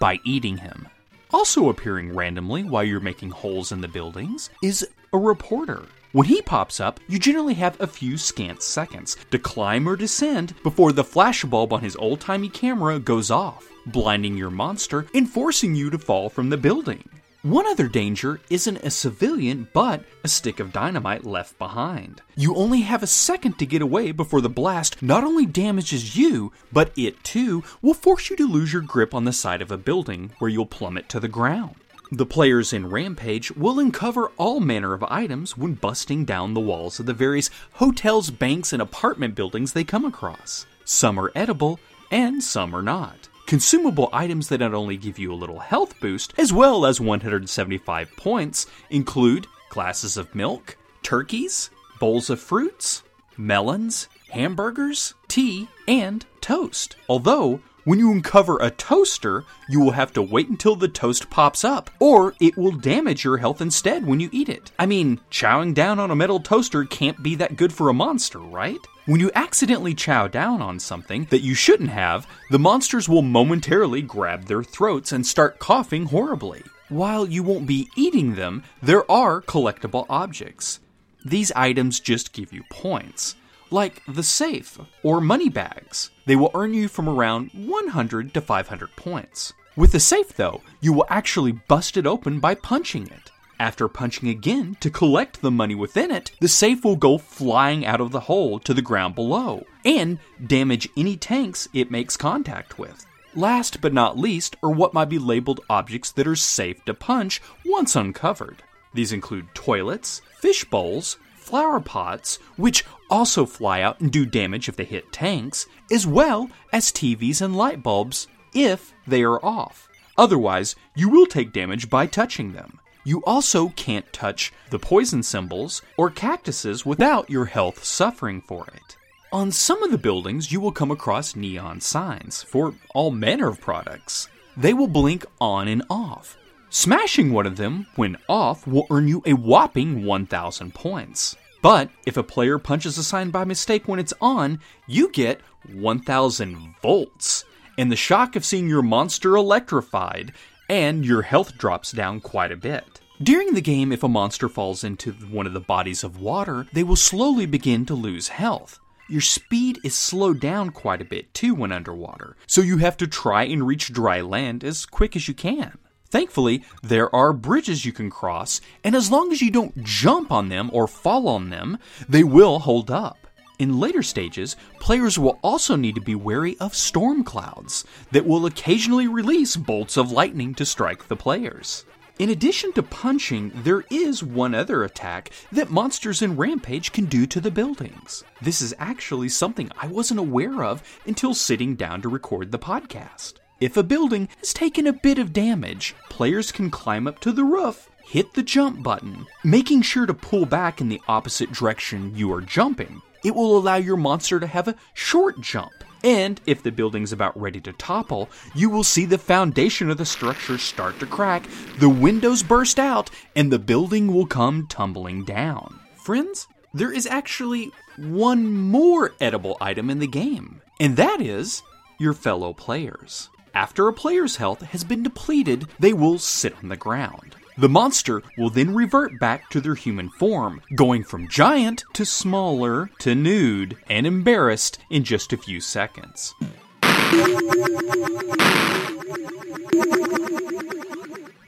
by 0.00 0.18
eating 0.24 0.56
him. 0.56 0.88
Also 1.32 1.68
appearing 1.68 2.14
randomly 2.14 2.64
while 2.64 2.82
you're 2.82 3.00
making 3.00 3.30
holes 3.30 3.70
in 3.70 3.80
the 3.80 3.88
buildings 3.88 4.48
is 4.62 4.88
a 5.12 5.18
reporter. 5.18 5.84
When 6.12 6.26
he 6.26 6.42
pops 6.42 6.80
up, 6.80 6.98
you 7.06 7.20
generally 7.20 7.54
have 7.54 7.80
a 7.80 7.86
few 7.86 8.18
scant 8.18 8.62
seconds 8.62 9.16
to 9.30 9.38
climb 9.38 9.88
or 9.88 9.94
descend 9.94 10.54
before 10.64 10.90
the 10.90 11.04
flashbulb 11.04 11.72
on 11.72 11.82
his 11.82 11.94
old 11.94 12.20
timey 12.20 12.48
camera 12.48 12.98
goes 12.98 13.30
off, 13.30 13.68
blinding 13.86 14.36
your 14.36 14.50
monster 14.50 15.06
and 15.14 15.30
forcing 15.30 15.76
you 15.76 15.88
to 15.88 15.98
fall 15.98 16.28
from 16.28 16.50
the 16.50 16.56
building. 16.56 17.08
One 17.42 17.64
other 17.64 17.86
danger 17.86 18.40
isn't 18.50 18.78
a 18.78 18.90
civilian, 18.90 19.68
but 19.72 20.04
a 20.24 20.28
stick 20.28 20.58
of 20.58 20.72
dynamite 20.72 21.24
left 21.24 21.56
behind. 21.58 22.20
You 22.34 22.56
only 22.56 22.80
have 22.80 23.04
a 23.04 23.06
second 23.06 23.60
to 23.60 23.64
get 23.64 23.80
away 23.80 24.10
before 24.10 24.40
the 24.40 24.50
blast 24.50 25.00
not 25.00 25.22
only 25.22 25.46
damages 25.46 26.16
you, 26.16 26.52
but 26.72 26.90
it 26.96 27.22
too 27.22 27.62
will 27.82 27.94
force 27.94 28.30
you 28.30 28.36
to 28.36 28.48
lose 28.48 28.72
your 28.72 28.82
grip 28.82 29.14
on 29.14 29.26
the 29.26 29.32
side 29.32 29.62
of 29.62 29.70
a 29.70 29.78
building 29.78 30.32
where 30.40 30.50
you'll 30.50 30.66
plummet 30.66 31.08
to 31.10 31.20
the 31.20 31.28
ground. 31.28 31.76
The 32.12 32.26
players 32.26 32.72
in 32.72 32.90
Rampage 32.90 33.52
will 33.52 33.78
uncover 33.78 34.32
all 34.36 34.58
manner 34.58 34.94
of 34.94 35.04
items 35.04 35.56
when 35.56 35.74
busting 35.74 36.24
down 36.24 36.54
the 36.54 36.60
walls 36.60 36.98
of 36.98 37.06
the 37.06 37.14
various 37.14 37.50
hotels, 37.74 38.30
banks, 38.30 38.72
and 38.72 38.82
apartment 38.82 39.36
buildings 39.36 39.72
they 39.72 39.84
come 39.84 40.04
across. 40.04 40.66
Some 40.84 41.20
are 41.20 41.30
edible, 41.36 41.78
and 42.10 42.42
some 42.42 42.74
are 42.74 42.82
not. 42.82 43.28
Consumable 43.46 44.08
items 44.12 44.48
that 44.48 44.58
not 44.58 44.74
only 44.74 44.96
give 44.96 45.20
you 45.20 45.32
a 45.32 45.38
little 45.38 45.60
health 45.60 46.00
boost, 46.00 46.34
as 46.36 46.52
well 46.52 46.84
as 46.84 47.00
175 47.00 48.10
points, 48.16 48.66
include 48.90 49.46
glasses 49.68 50.16
of 50.16 50.34
milk, 50.34 50.76
turkeys, 51.04 51.70
bowls 52.00 52.28
of 52.28 52.40
fruits, 52.40 53.04
melons, 53.36 54.08
hamburgers, 54.30 55.14
tea, 55.28 55.68
and 55.86 56.26
toast. 56.40 56.96
Although, 57.08 57.60
when 57.84 57.98
you 57.98 58.12
uncover 58.12 58.58
a 58.58 58.70
toaster, 58.70 59.44
you 59.68 59.80
will 59.80 59.92
have 59.92 60.12
to 60.12 60.22
wait 60.22 60.48
until 60.48 60.76
the 60.76 60.88
toast 60.88 61.30
pops 61.30 61.64
up, 61.64 61.90
or 61.98 62.34
it 62.40 62.56
will 62.56 62.72
damage 62.72 63.24
your 63.24 63.38
health 63.38 63.60
instead 63.60 64.06
when 64.06 64.20
you 64.20 64.28
eat 64.32 64.48
it. 64.48 64.70
I 64.78 64.86
mean, 64.86 65.20
chowing 65.30 65.72
down 65.72 65.98
on 65.98 66.10
a 66.10 66.16
metal 66.16 66.40
toaster 66.40 66.84
can't 66.84 67.22
be 67.22 67.34
that 67.36 67.56
good 67.56 67.72
for 67.72 67.88
a 67.88 67.94
monster, 67.94 68.38
right? 68.38 68.78
When 69.06 69.20
you 69.20 69.30
accidentally 69.34 69.94
chow 69.94 70.28
down 70.28 70.60
on 70.60 70.78
something 70.78 71.26
that 71.30 71.42
you 71.42 71.54
shouldn't 71.54 71.90
have, 71.90 72.26
the 72.50 72.58
monsters 72.58 73.08
will 73.08 73.22
momentarily 73.22 74.02
grab 74.02 74.44
their 74.44 74.62
throats 74.62 75.10
and 75.10 75.26
start 75.26 75.58
coughing 75.58 76.06
horribly. 76.06 76.62
While 76.90 77.26
you 77.26 77.42
won't 77.42 77.66
be 77.66 77.88
eating 77.96 78.34
them, 78.34 78.62
there 78.82 79.10
are 79.10 79.40
collectible 79.40 80.06
objects. 80.10 80.80
These 81.24 81.52
items 81.52 82.00
just 82.00 82.32
give 82.32 82.52
you 82.52 82.62
points 82.70 83.36
like 83.70 84.02
the 84.06 84.22
safe 84.22 84.78
or 85.02 85.20
money 85.20 85.48
bags. 85.48 86.10
They 86.26 86.36
will 86.36 86.50
earn 86.54 86.74
you 86.74 86.88
from 86.88 87.08
around 87.08 87.50
100 87.52 88.34
to 88.34 88.40
500 88.40 88.96
points. 88.96 89.52
With 89.76 89.92
the 89.92 90.00
safe, 90.00 90.34
though, 90.34 90.62
you 90.80 90.92
will 90.92 91.06
actually 91.08 91.52
bust 91.52 91.96
it 91.96 92.06
open 92.06 92.40
by 92.40 92.54
punching 92.54 93.06
it. 93.06 93.30
After 93.58 93.88
punching 93.88 94.28
again 94.28 94.76
to 94.80 94.90
collect 94.90 95.42
the 95.42 95.50
money 95.50 95.74
within 95.74 96.10
it, 96.10 96.32
the 96.40 96.48
safe 96.48 96.82
will 96.82 96.96
go 96.96 97.18
flying 97.18 97.84
out 97.84 98.00
of 98.00 98.10
the 98.10 98.20
hole 98.20 98.58
to 98.60 98.72
the 98.72 98.82
ground 98.82 99.14
below 99.14 99.66
and 99.84 100.18
damage 100.44 100.88
any 100.96 101.16
tanks 101.16 101.68
it 101.72 101.90
makes 101.90 102.16
contact 102.16 102.78
with. 102.78 103.06
Last 103.34 103.80
but 103.80 103.92
not 103.92 104.18
least 104.18 104.56
are 104.62 104.70
what 104.70 104.94
might 104.94 105.08
be 105.10 105.18
labeled 105.18 105.60
objects 105.70 106.10
that 106.12 106.26
are 106.26 106.36
safe 106.36 106.84
to 106.86 106.94
punch 106.94 107.40
once 107.64 107.94
uncovered. 107.94 108.62
These 108.92 109.12
include 109.12 109.54
toilets, 109.54 110.20
fish 110.40 110.64
bowls, 110.64 111.16
flower 111.50 111.80
pots, 111.80 112.38
which 112.56 112.84
also 113.10 113.44
fly 113.44 113.80
out 113.80 114.00
and 114.00 114.12
do 114.12 114.24
damage 114.24 114.68
if 114.68 114.76
they 114.76 114.84
hit 114.84 115.12
tanks, 115.12 115.66
as 115.90 116.06
well 116.06 116.48
as 116.72 116.92
TVs 116.92 117.42
and 117.42 117.56
light 117.56 117.82
bulbs 117.82 118.28
if 118.54 118.94
they 119.04 119.24
are 119.24 119.44
off. 119.44 119.88
Otherwise, 120.16 120.76
you 120.94 121.08
will 121.08 121.26
take 121.26 121.52
damage 121.52 121.90
by 121.90 122.06
touching 122.06 122.52
them. 122.52 122.78
You 123.02 123.24
also 123.24 123.70
can't 123.70 124.12
touch 124.12 124.52
the 124.70 124.78
poison 124.78 125.24
symbols 125.24 125.82
or 125.96 126.08
cactuses 126.08 126.86
without 126.86 127.28
your 127.28 127.46
health 127.46 127.82
suffering 127.82 128.42
for 128.42 128.68
it. 128.68 128.96
On 129.32 129.50
some 129.50 129.82
of 129.82 129.90
the 129.90 129.98
buildings, 129.98 130.52
you 130.52 130.60
will 130.60 130.70
come 130.70 130.92
across 130.92 131.34
neon 131.34 131.80
signs 131.80 132.44
for 132.44 132.74
all 132.94 133.10
manner 133.10 133.48
of 133.48 133.60
products. 133.60 134.28
They 134.56 134.72
will 134.72 134.86
blink 134.86 135.24
on 135.40 135.66
and 135.66 135.82
off. 135.90 136.36
Smashing 136.72 137.32
one 137.32 137.46
of 137.46 137.56
them 137.56 137.88
when 137.96 138.16
off 138.28 138.64
will 138.64 138.86
earn 138.92 139.08
you 139.08 139.20
a 139.26 139.32
whopping 139.32 140.06
1000 140.06 140.72
points. 140.72 141.34
But 141.62 141.90
if 142.06 142.16
a 142.16 142.22
player 142.22 142.60
punches 142.60 142.96
a 142.96 143.02
sign 143.02 143.30
by 143.30 143.44
mistake 143.44 143.88
when 143.88 143.98
it's 143.98 144.14
on, 144.20 144.60
you 144.86 145.10
get 145.10 145.40
1000 145.72 146.76
volts, 146.80 147.44
and 147.76 147.90
the 147.90 147.96
shock 147.96 148.36
of 148.36 148.44
seeing 148.44 148.68
your 148.68 148.82
monster 148.82 149.34
electrified, 149.34 150.32
and 150.68 151.04
your 151.04 151.22
health 151.22 151.58
drops 151.58 151.90
down 151.90 152.20
quite 152.20 152.52
a 152.52 152.56
bit. 152.56 153.00
During 153.20 153.54
the 153.54 153.60
game, 153.60 153.90
if 153.90 154.04
a 154.04 154.08
monster 154.08 154.48
falls 154.48 154.84
into 154.84 155.10
one 155.12 155.48
of 155.48 155.52
the 155.52 155.58
bodies 155.58 156.04
of 156.04 156.20
water, 156.20 156.68
they 156.72 156.84
will 156.84 156.94
slowly 156.94 157.46
begin 157.46 157.84
to 157.86 157.94
lose 157.94 158.28
health. 158.28 158.78
Your 159.08 159.20
speed 159.20 159.80
is 159.82 159.96
slowed 159.96 160.38
down 160.38 160.70
quite 160.70 161.02
a 161.02 161.04
bit 161.04 161.34
too 161.34 161.52
when 161.52 161.72
underwater, 161.72 162.36
so 162.46 162.60
you 162.60 162.76
have 162.76 162.96
to 162.98 163.08
try 163.08 163.42
and 163.42 163.66
reach 163.66 163.92
dry 163.92 164.20
land 164.20 164.62
as 164.62 164.86
quick 164.86 165.16
as 165.16 165.26
you 165.26 165.34
can. 165.34 165.76
Thankfully, 166.10 166.64
there 166.82 167.14
are 167.14 167.32
bridges 167.32 167.84
you 167.84 167.92
can 167.92 168.10
cross, 168.10 168.60
and 168.82 168.96
as 168.96 169.10
long 169.10 169.30
as 169.30 169.40
you 169.40 169.50
don't 169.50 169.84
jump 169.84 170.32
on 170.32 170.48
them 170.48 170.68
or 170.72 170.88
fall 170.88 171.28
on 171.28 171.50
them, 171.50 171.78
they 172.08 172.24
will 172.24 172.58
hold 172.58 172.90
up. 172.90 173.16
In 173.60 173.78
later 173.78 174.02
stages, 174.02 174.56
players 174.80 175.18
will 175.18 175.38
also 175.42 175.76
need 175.76 175.94
to 175.94 176.00
be 176.00 176.14
wary 176.14 176.56
of 176.58 176.74
storm 176.74 177.22
clouds 177.22 177.84
that 178.10 178.26
will 178.26 178.46
occasionally 178.46 179.06
release 179.06 179.54
bolts 179.54 179.96
of 179.96 180.10
lightning 180.10 180.54
to 180.54 180.66
strike 180.66 181.06
the 181.06 181.16
players. 181.16 181.84
In 182.18 182.30
addition 182.30 182.72
to 182.72 182.82
punching, 182.82 183.52
there 183.54 183.84
is 183.90 184.22
one 184.22 184.54
other 184.54 184.82
attack 184.82 185.30
that 185.52 185.70
monsters 185.70 186.22
in 186.22 186.36
Rampage 186.36 186.90
can 186.92 187.04
do 187.04 187.24
to 187.26 187.40
the 187.40 187.50
buildings. 187.50 188.24
This 188.42 188.60
is 188.60 188.74
actually 188.78 189.28
something 189.28 189.70
I 189.80 189.86
wasn't 189.86 190.20
aware 190.20 190.64
of 190.64 190.82
until 191.06 191.34
sitting 191.34 191.76
down 191.76 192.02
to 192.02 192.08
record 192.08 192.50
the 192.50 192.58
podcast. 192.58 193.34
If 193.60 193.76
a 193.76 193.82
building 193.82 194.30
has 194.38 194.54
taken 194.54 194.86
a 194.86 194.92
bit 194.92 195.18
of 195.18 195.34
damage, 195.34 195.94
players 196.08 196.50
can 196.50 196.70
climb 196.70 197.06
up 197.06 197.20
to 197.20 197.30
the 197.30 197.44
roof, 197.44 197.90
hit 198.02 198.32
the 198.32 198.42
jump 198.42 198.82
button, 198.82 199.26
making 199.44 199.82
sure 199.82 200.06
to 200.06 200.14
pull 200.14 200.46
back 200.46 200.80
in 200.80 200.88
the 200.88 201.02
opposite 201.06 201.52
direction 201.52 202.16
you 202.16 202.32
are 202.32 202.40
jumping. 202.40 203.02
It 203.22 203.34
will 203.34 203.58
allow 203.58 203.76
your 203.76 203.98
monster 203.98 204.40
to 204.40 204.46
have 204.46 204.66
a 204.66 204.76
short 204.94 205.42
jump. 205.42 205.72
And 206.02 206.40
if 206.46 206.62
the 206.62 206.72
building's 206.72 207.12
about 207.12 207.38
ready 207.38 207.60
to 207.60 207.74
topple, 207.74 208.30
you 208.54 208.70
will 208.70 208.82
see 208.82 209.04
the 209.04 209.18
foundation 209.18 209.90
of 209.90 209.98
the 209.98 210.06
structure 210.06 210.56
start 210.56 210.98
to 211.00 211.06
crack, 211.06 211.42
the 211.80 211.90
windows 211.90 212.42
burst 212.42 212.78
out, 212.78 213.10
and 213.36 213.52
the 213.52 213.58
building 213.58 214.14
will 214.14 214.24
come 214.24 214.68
tumbling 214.68 215.26
down. 215.26 215.78
Friends, 215.96 216.48
there 216.72 216.90
is 216.90 217.06
actually 217.06 217.72
one 217.98 218.50
more 218.50 219.12
edible 219.20 219.58
item 219.60 219.90
in 219.90 219.98
the 219.98 220.06
game, 220.06 220.62
and 220.80 220.96
that 220.96 221.20
is 221.20 221.62
your 221.98 222.14
fellow 222.14 222.54
players. 222.54 223.28
After 223.54 223.88
a 223.88 223.92
player's 223.92 224.36
health 224.36 224.62
has 224.62 224.84
been 224.84 225.02
depleted, 225.02 225.66
they 225.78 225.92
will 225.92 226.18
sit 226.18 226.54
on 226.62 226.68
the 226.68 226.76
ground. 226.76 227.34
The 227.58 227.68
monster 227.68 228.22
will 228.38 228.48
then 228.48 228.74
revert 228.74 229.18
back 229.18 229.50
to 229.50 229.60
their 229.60 229.74
human 229.74 230.08
form, 230.08 230.62
going 230.76 231.02
from 231.02 231.28
giant 231.28 231.84
to 231.94 232.06
smaller 232.06 232.90
to 233.00 233.14
nude 233.14 233.76
and 233.88 234.06
embarrassed 234.06 234.78
in 234.88 235.02
just 235.04 235.32
a 235.32 235.36
few 235.36 235.60
seconds. 235.60 236.34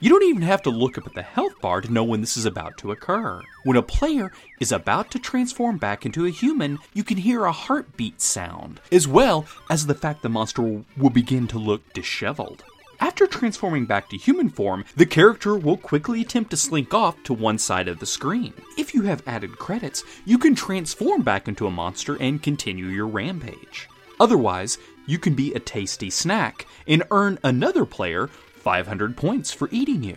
You 0.03 0.09
don't 0.09 0.25
even 0.25 0.43
have 0.43 0.63
to 0.63 0.71
look 0.71 0.99
up 0.99 1.07
at 1.07 1.15
the 1.15 1.23
health 1.23 1.61
bar 1.61 1.81
to 1.81 1.93
know 1.93 2.03
when 2.03 2.21
this 2.21 2.37
is 2.37 2.45
about 2.45 2.77
to 2.79 2.91
occur. 2.91 3.41
When 3.63 3.77
a 3.77 3.83
player 3.83 4.33
is 4.59 4.73
about 4.73 5.13
to 5.13 5.21
transform 5.21 5.79
back 5.79 6.05
into 6.05 6.27
a 6.27 6.31
human, 6.31 6.81
you 6.93 7.05
can 7.05 7.19
hear 7.19 7.45
a 7.45 7.53
heartbeat 7.53 8.21
sound, 8.21 8.81
as 8.91 9.07
well 9.07 9.47
as 9.71 9.87
the 9.87 9.95
fact 9.95 10.23
the 10.23 10.29
monster 10.29 10.83
will 10.97 11.11
begin 11.11 11.47
to 11.47 11.59
look 11.61 11.93
disheveled. 11.93 12.65
After 12.99 13.29
transforming 13.29 13.87
back 13.87 14.09
to 14.09 14.17
human 14.17 14.49
form, 14.49 14.85
the 14.97 15.07
character 15.07 15.55
will 15.55 15.77
quickly 15.77 16.23
attempt 16.23 16.51
to 16.51 16.57
slink 16.57 16.93
off 16.93 17.23
to 17.23 17.33
one 17.33 17.59
side 17.59 17.87
of 17.87 18.01
the 18.01 18.07
screen. 18.07 18.55
If 18.77 18.95
you 18.95 19.03
have 19.03 19.23
added 19.29 19.57
credits, 19.57 20.03
you 20.25 20.37
can 20.37 20.57
transform 20.57 21.23
back 21.23 21.47
into 21.47 21.69
a 21.69 21.71
monster 21.71 22.17
and 22.21 22.43
continue 22.43 22.87
your 22.87 23.07
rampage. 23.07 23.89
Otherwise, 24.19 24.79
you 25.07 25.19
can 25.19 25.35
be 25.35 25.55
a 25.55 25.61
tasty 25.61 26.11
snack 26.11 26.67
and 26.89 27.05
earn 27.13 27.39
another 27.45 27.85
player 27.85 28.31
500 28.63 29.17
points 29.17 29.53
for 29.53 29.69
eating 29.73 30.05
you. 30.05 30.17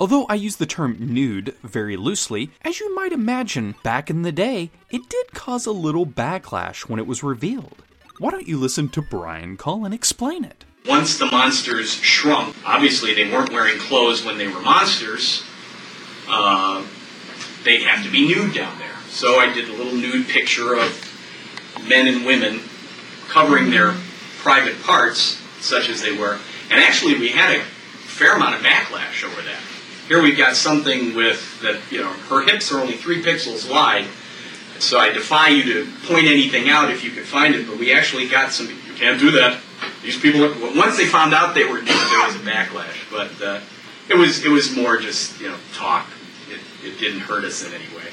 Although 0.00 0.26
I 0.28 0.34
use 0.34 0.56
the 0.56 0.66
term 0.66 0.96
nude 0.98 1.54
very 1.62 1.96
loosely, 1.96 2.50
as 2.62 2.80
you 2.80 2.94
might 2.94 3.12
imagine, 3.12 3.74
back 3.82 4.10
in 4.10 4.22
the 4.22 4.32
day, 4.32 4.70
it 4.90 5.08
did 5.08 5.32
cause 5.32 5.66
a 5.66 5.72
little 5.72 6.06
backlash 6.06 6.88
when 6.88 6.98
it 6.98 7.06
was 7.06 7.22
revealed. 7.22 7.82
Why 8.18 8.30
don't 8.30 8.48
you 8.48 8.58
listen 8.58 8.88
to 8.90 9.02
Brian 9.02 9.56
Colin 9.56 9.92
explain 9.92 10.44
it? 10.44 10.64
Once 10.86 11.18
the 11.18 11.26
monsters 11.26 11.94
shrunk, 11.94 12.56
obviously 12.64 13.14
they 13.14 13.30
weren't 13.30 13.52
wearing 13.52 13.78
clothes 13.78 14.24
when 14.24 14.38
they 14.38 14.48
were 14.48 14.60
monsters. 14.60 15.44
Uh, 16.28 16.84
they'd 17.64 17.82
have 17.82 18.04
to 18.04 18.10
be 18.10 18.28
nude 18.28 18.54
down 18.54 18.78
there. 18.78 18.96
So 19.08 19.38
I 19.38 19.52
did 19.52 19.68
a 19.68 19.72
little 19.72 19.94
nude 19.94 20.28
picture 20.28 20.74
of 20.74 21.86
men 21.88 22.06
and 22.06 22.24
women 22.24 22.60
covering 23.28 23.70
their 23.70 23.94
private 24.46 24.80
parts, 24.84 25.42
such 25.58 25.88
as 25.88 26.00
they 26.00 26.16
were. 26.16 26.38
And 26.70 26.78
actually, 26.78 27.18
we 27.18 27.30
had 27.30 27.56
a 27.56 27.62
fair 27.62 28.36
amount 28.36 28.54
of 28.54 28.60
backlash 28.60 29.24
over 29.24 29.42
that. 29.42 29.60
Here 30.06 30.22
we've 30.22 30.38
got 30.38 30.54
something 30.54 31.16
with 31.16 31.60
that, 31.62 31.80
you 31.90 31.98
know, 31.98 32.12
her 32.30 32.44
hips 32.44 32.70
are 32.70 32.78
only 32.78 32.94
three 32.94 33.20
pixels 33.24 33.68
wide. 33.68 34.06
So 34.78 35.00
I 35.00 35.10
defy 35.10 35.48
you 35.48 35.64
to 35.64 35.90
point 36.06 36.28
anything 36.28 36.68
out 36.68 36.92
if 36.92 37.02
you 37.02 37.10
could 37.10 37.24
find 37.24 37.56
it, 37.56 37.66
but 37.66 37.76
we 37.76 37.92
actually 37.92 38.28
got 38.28 38.52
some. 38.52 38.68
You 38.68 38.94
can't 38.94 39.18
do 39.18 39.32
that. 39.32 39.58
These 40.02 40.20
people, 40.20 40.42
once 40.76 40.96
they 40.96 41.06
found 41.06 41.34
out 41.34 41.56
they 41.56 41.64
were 41.64 41.78
nude, 41.78 41.88
there 41.88 42.24
was 42.24 42.36
a 42.36 42.44
backlash. 42.46 43.10
But 43.10 43.42
uh, 43.44 43.60
it 44.08 44.14
was 44.14 44.44
it 44.44 44.50
was 44.50 44.76
more 44.76 44.96
just 44.98 45.40
you 45.40 45.48
know 45.48 45.56
talk. 45.74 46.06
It, 46.48 46.60
it 46.86 47.00
didn't 47.00 47.20
hurt 47.20 47.42
us 47.42 47.66
in 47.66 47.72
any 47.72 47.88
way. 47.96 48.06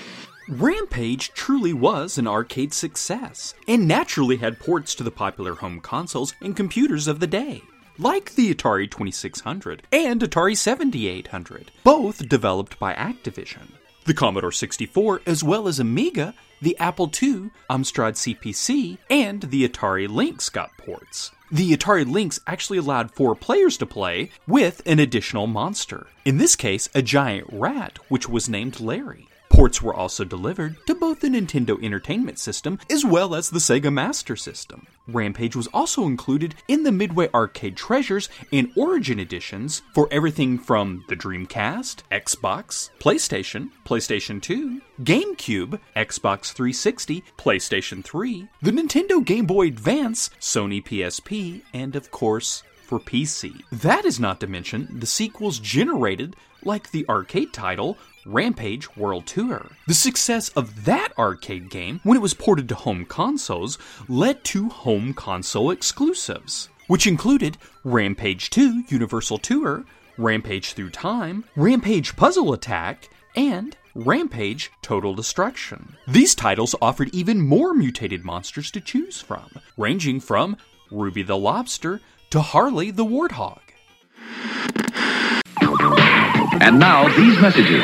Rampage 0.49 1.31
truly 1.33 1.71
was 1.71 2.17
an 2.17 2.27
arcade 2.27 2.73
success, 2.73 3.53
and 3.65 3.87
naturally 3.87 4.35
had 4.35 4.59
ports 4.59 4.93
to 4.95 5.03
the 5.03 5.11
popular 5.11 5.55
home 5.55 5.79
consoles 5.79 6.33
and 6.41 6.53
computers 6.53 7.07
of 7.07 7.21
the 7.21 7.27
day, 7.27 7.61
like 7.97 8.35
the 8.35 8.53
Atari 8.53 8.91
2600 8.91 9.83
and 9.93 10.19
Atari 10.19 10.57
7800, 10.57 11.71
both 11.85 12.27
developed 12.27 12.77
by 12.77 12.93
Activision. 12.93 13.69
The 14.03 14.13
Commodore 14.13 14.51
64, 14.51 15.21
as 15.25 15.45
well 15.45 15.65
as 15.65 15.79
Amiga, 15.79 16.33
the 16.61 16.77
Apple 16.77 17.05
II, 17.05 17.51
Amstrad 17.69 18.15
CPC, 18.15 18.97
and 19.09 19.43
the 19.43 19.65
Atari 19.65 20.09
Lynx 20.09 20.49
got 20.49 20.75
ports. 20.77 21.31
The 21.53 21.71
Atari 21.71 22.05
Lynx 22.05 22.41
actually 22.47 22.79
allowed 22.79 23.15
four 23.15 23.33
players 23.33 23.77
to 23.77 23.85
play 23.85 24.29
with 24.45 24.81
an 24.85 24.99
additional 24.99 25.47
monster. 25.47 26.07
In 26.25 26.37
this 26.37 26.57
case, 26.57 26.89
a 26.93 27.01
giant 27.01 27.47
rat, 27.49 27.99
which 28.09 28.27
was 28.27 28.49
named 28.49 28.81
Larry. 28.81 29.29
Ports 29.53 29.83
were 29.83 29.93
also 29.93 30.23
delivered 30.23 30.77
to 30.87 30.95
both 30.95 31.19
the 31.19 31.27
Nintendo 31.27 31.81
Entertainment 31.83 32.39
System 32.39 32.79
as 32.89 33.05
well 33.05 33.35
as 33.35 33.51
the 33.51 33.59
Sega 33.59 33.93
Master 33.93 34.35
System. 34.35 34.87
Rampage 35.07 35.55
was 35.55 35.67
also 35.67 36.07
included 36.07 36.55
in 36.67 36.81
the 36.81 36.91
Midway 36.91 37.29
Arcade 37.35 37.77
Treasures 37.77 38.29
and 38.51 38.71
Origin 38.75 39.19
editions 39.19 39.83
for 39.93 40.07
everything 40.09 40.57
from 40.57 41.05
the 41.07 41.15
Dreamcast, 41.15 41.97
Xbox, 42.11 42.89
PlayStation, 42.99 43.69
PlayStation 43.85 44.41
2, 44.41 44.81
GameCube, 45.03 45.79
Xbox 45.95 46.51
360, 46.51 47.23
PlayStation 47.37 48.03
3, 48.03 48.47
the 48.63 48.71
Nintendo 48.71 49.23
Game 49.23 49.45
Boy 49.45 49.67
Advance, 49.67 50.31
Sony 50.41 50.83
PSP, 50.83 51.61
and 51.75 51.95
of 51.95 52.09
course, 52.09 52.63
for 52.81 52.99
PC. 52.99 53.61
That 53.71 54.03
is 54.03 54.19
not 54.19 54.39
to 54.39 54.47
mention 54.47 54.87
the 54.99 55.05
sequels 55.05 55.59
generated, 55.59 56.35
like 56.63 56.89
the 56.89 57.05
arcade 57.07 57.53
title 57.53 57.99
Rampage 58.25 58.95
World 58.95 59.25
Tour. 59.25 59.67
The 59.87 59.93
success 59.93 60.49
of 60.49 60.85
that 60.85 61.09
arcade 61.17 61.69
game, 61.69 61.99
when 62.03 62.17
it 62.17 62.21
was 62.21 62.33
ported 62.33 62.69
to 62.69 62.75
home 62.75 63.05
consoles, 63.05 63.77
led 64.07 64.43
to 64.45 64.69
home 64.69 65.13
console 65.13 65.71
exclusives, 65.71 66.69
which 66.87 67.07
included 67.07 67.57
Rampage 67.83 68.49
2 68.49 68.83
Universal 68.87 69.39
Tour, 69.39 69.85
Rampage 70.17 70.73
Through 70.73 70.91
Time, 70.91 71.43
Rampage 71.55 72.15
Puzzle 72.15 72.53
Attack, 72.53 73.09
and 73.35 73.75
Rampage 73.95 74.71
Total 74.81 75.13
Destruction. 75.13 75.95
These 76.07 76.35
titles 76.35 76.75
offered 76.81 77.13
even 77.13 77.41
more 77.41 77.73
mutated 77.73 78.23
monsters 78.23 78.71
to 78.71 78.81
choose 78.81 79.21
from, 79.21 79.49
ranging 79.77 80.19
from 80.19 80.57
Ruby 80.91 81.23
the 81.23 81.37
Lobster 81.37 82.01
to 82.29 82.41
Harley 82.41 82.91
the 82.91 83.05
Warthog. 83.05 83.59
And 86.61 86.79
now 86.79 87.09
these 87.17 87.39
messages. 87.41 87.83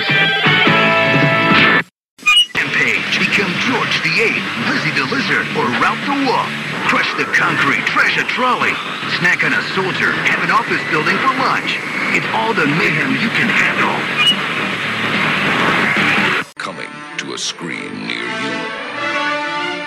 Rampage, 2.54 3.20
become 3.20 3.52
George 3.66 3.96
the 4.06 4.14
Ape, 4.22 4.46
Lizzie 4.70 4.94
the 4.94 5.06
Lizard, 5.10 5.48
or 5.58 5.66
Ralph 5.82 6.00
the 6.06 6.14
Wolf. 6.28 6.48
Crush 6.88 7.10
the 7.18 7.26
concrete, 7.34 7.86
trash 7.88 8.18
a 8.18 8.24
trolley, 8.26 8.74
snack 9.18 9.44
on 9.44 9.54
a 9.54 9.62
soldier, 9.74 10.12
have 10.12 10.44
an 10.44 10.52
office 10.52 10.82
building 10.92 11.18
for 11.18 11.34
lunch. 11.42 11.80
It's 12.14 12.26
all 12.34 12.54
the 12.54 12.68
mayhem 12.68 13.12
you 13.18 13.30
can 13.30 13.50
handle. 13.50 13.98
Coming 16.56 16.90
to 17.18 17.34
a 17.34 17.38
screen 17.38 18.08
near 18.08 18.24
you 18.24 18.80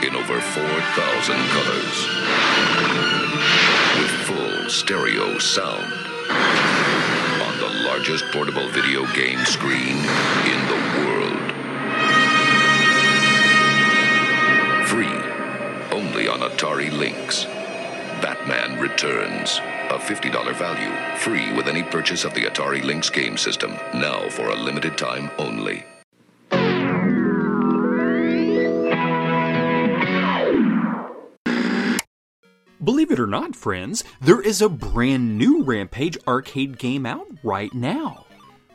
in 0.09 0.17
over 0.17 0.41
4,000 0.41 1.37
colors 1.55 2.09
with 4.01 4.11
full 4.27 4.69
stereo 4.69 5.39
sound 5.39 5.93
on 5.93 6.01
the 6.01 6.12
largest 8.03 8.25
portable 8.33 8.69
video 8.71 9.07
game 9.15 9.39
screen 9.45 9.97
in 9.97 10.61
the 10.67 10.81
world. 10.99 11.53
Free 14.89 15.07
only 15.97 16.27
on 16.27 16.41
Atari 16.41 16.91
Lynx. 16.91 17.45
Batman 18.21 18.81
Returns. 18.81 19.59
A 19.91 20.01
$50 20.01 20.53
value. 20.57 21.17
Free 21.19 21.53
with 21.53 21.69
any 21.69 21.85
purchase 21.85 22.25
of 22.25 22.35
the 22.35 22.43
Atari 22.43 22.83
Lynx 22.83 23.09
game 23.09 23.37
system. 23.37 23.71
Now 23.95 24.29
for 24.31 24.49
a 24.49 24.57
limited 24.57 24.99
time 24.99 25.31
only. 25.39 25.85
Believe 32.85 33.13
it 33.13 33.21
or 33.21 33.29
not, 33.29 33.55
friends, 33.55 34.03
there 34.21 34.41
is 34.41 34.61
a 34.61 34.69
brand 34.69 35.39
new 35.39 35.63
Rampage 35.63 36.19
arcade 36.27 36.79
game 36.79 37.07
out 37.07 37.29
right 37.45 37.73
now 37.73 38.27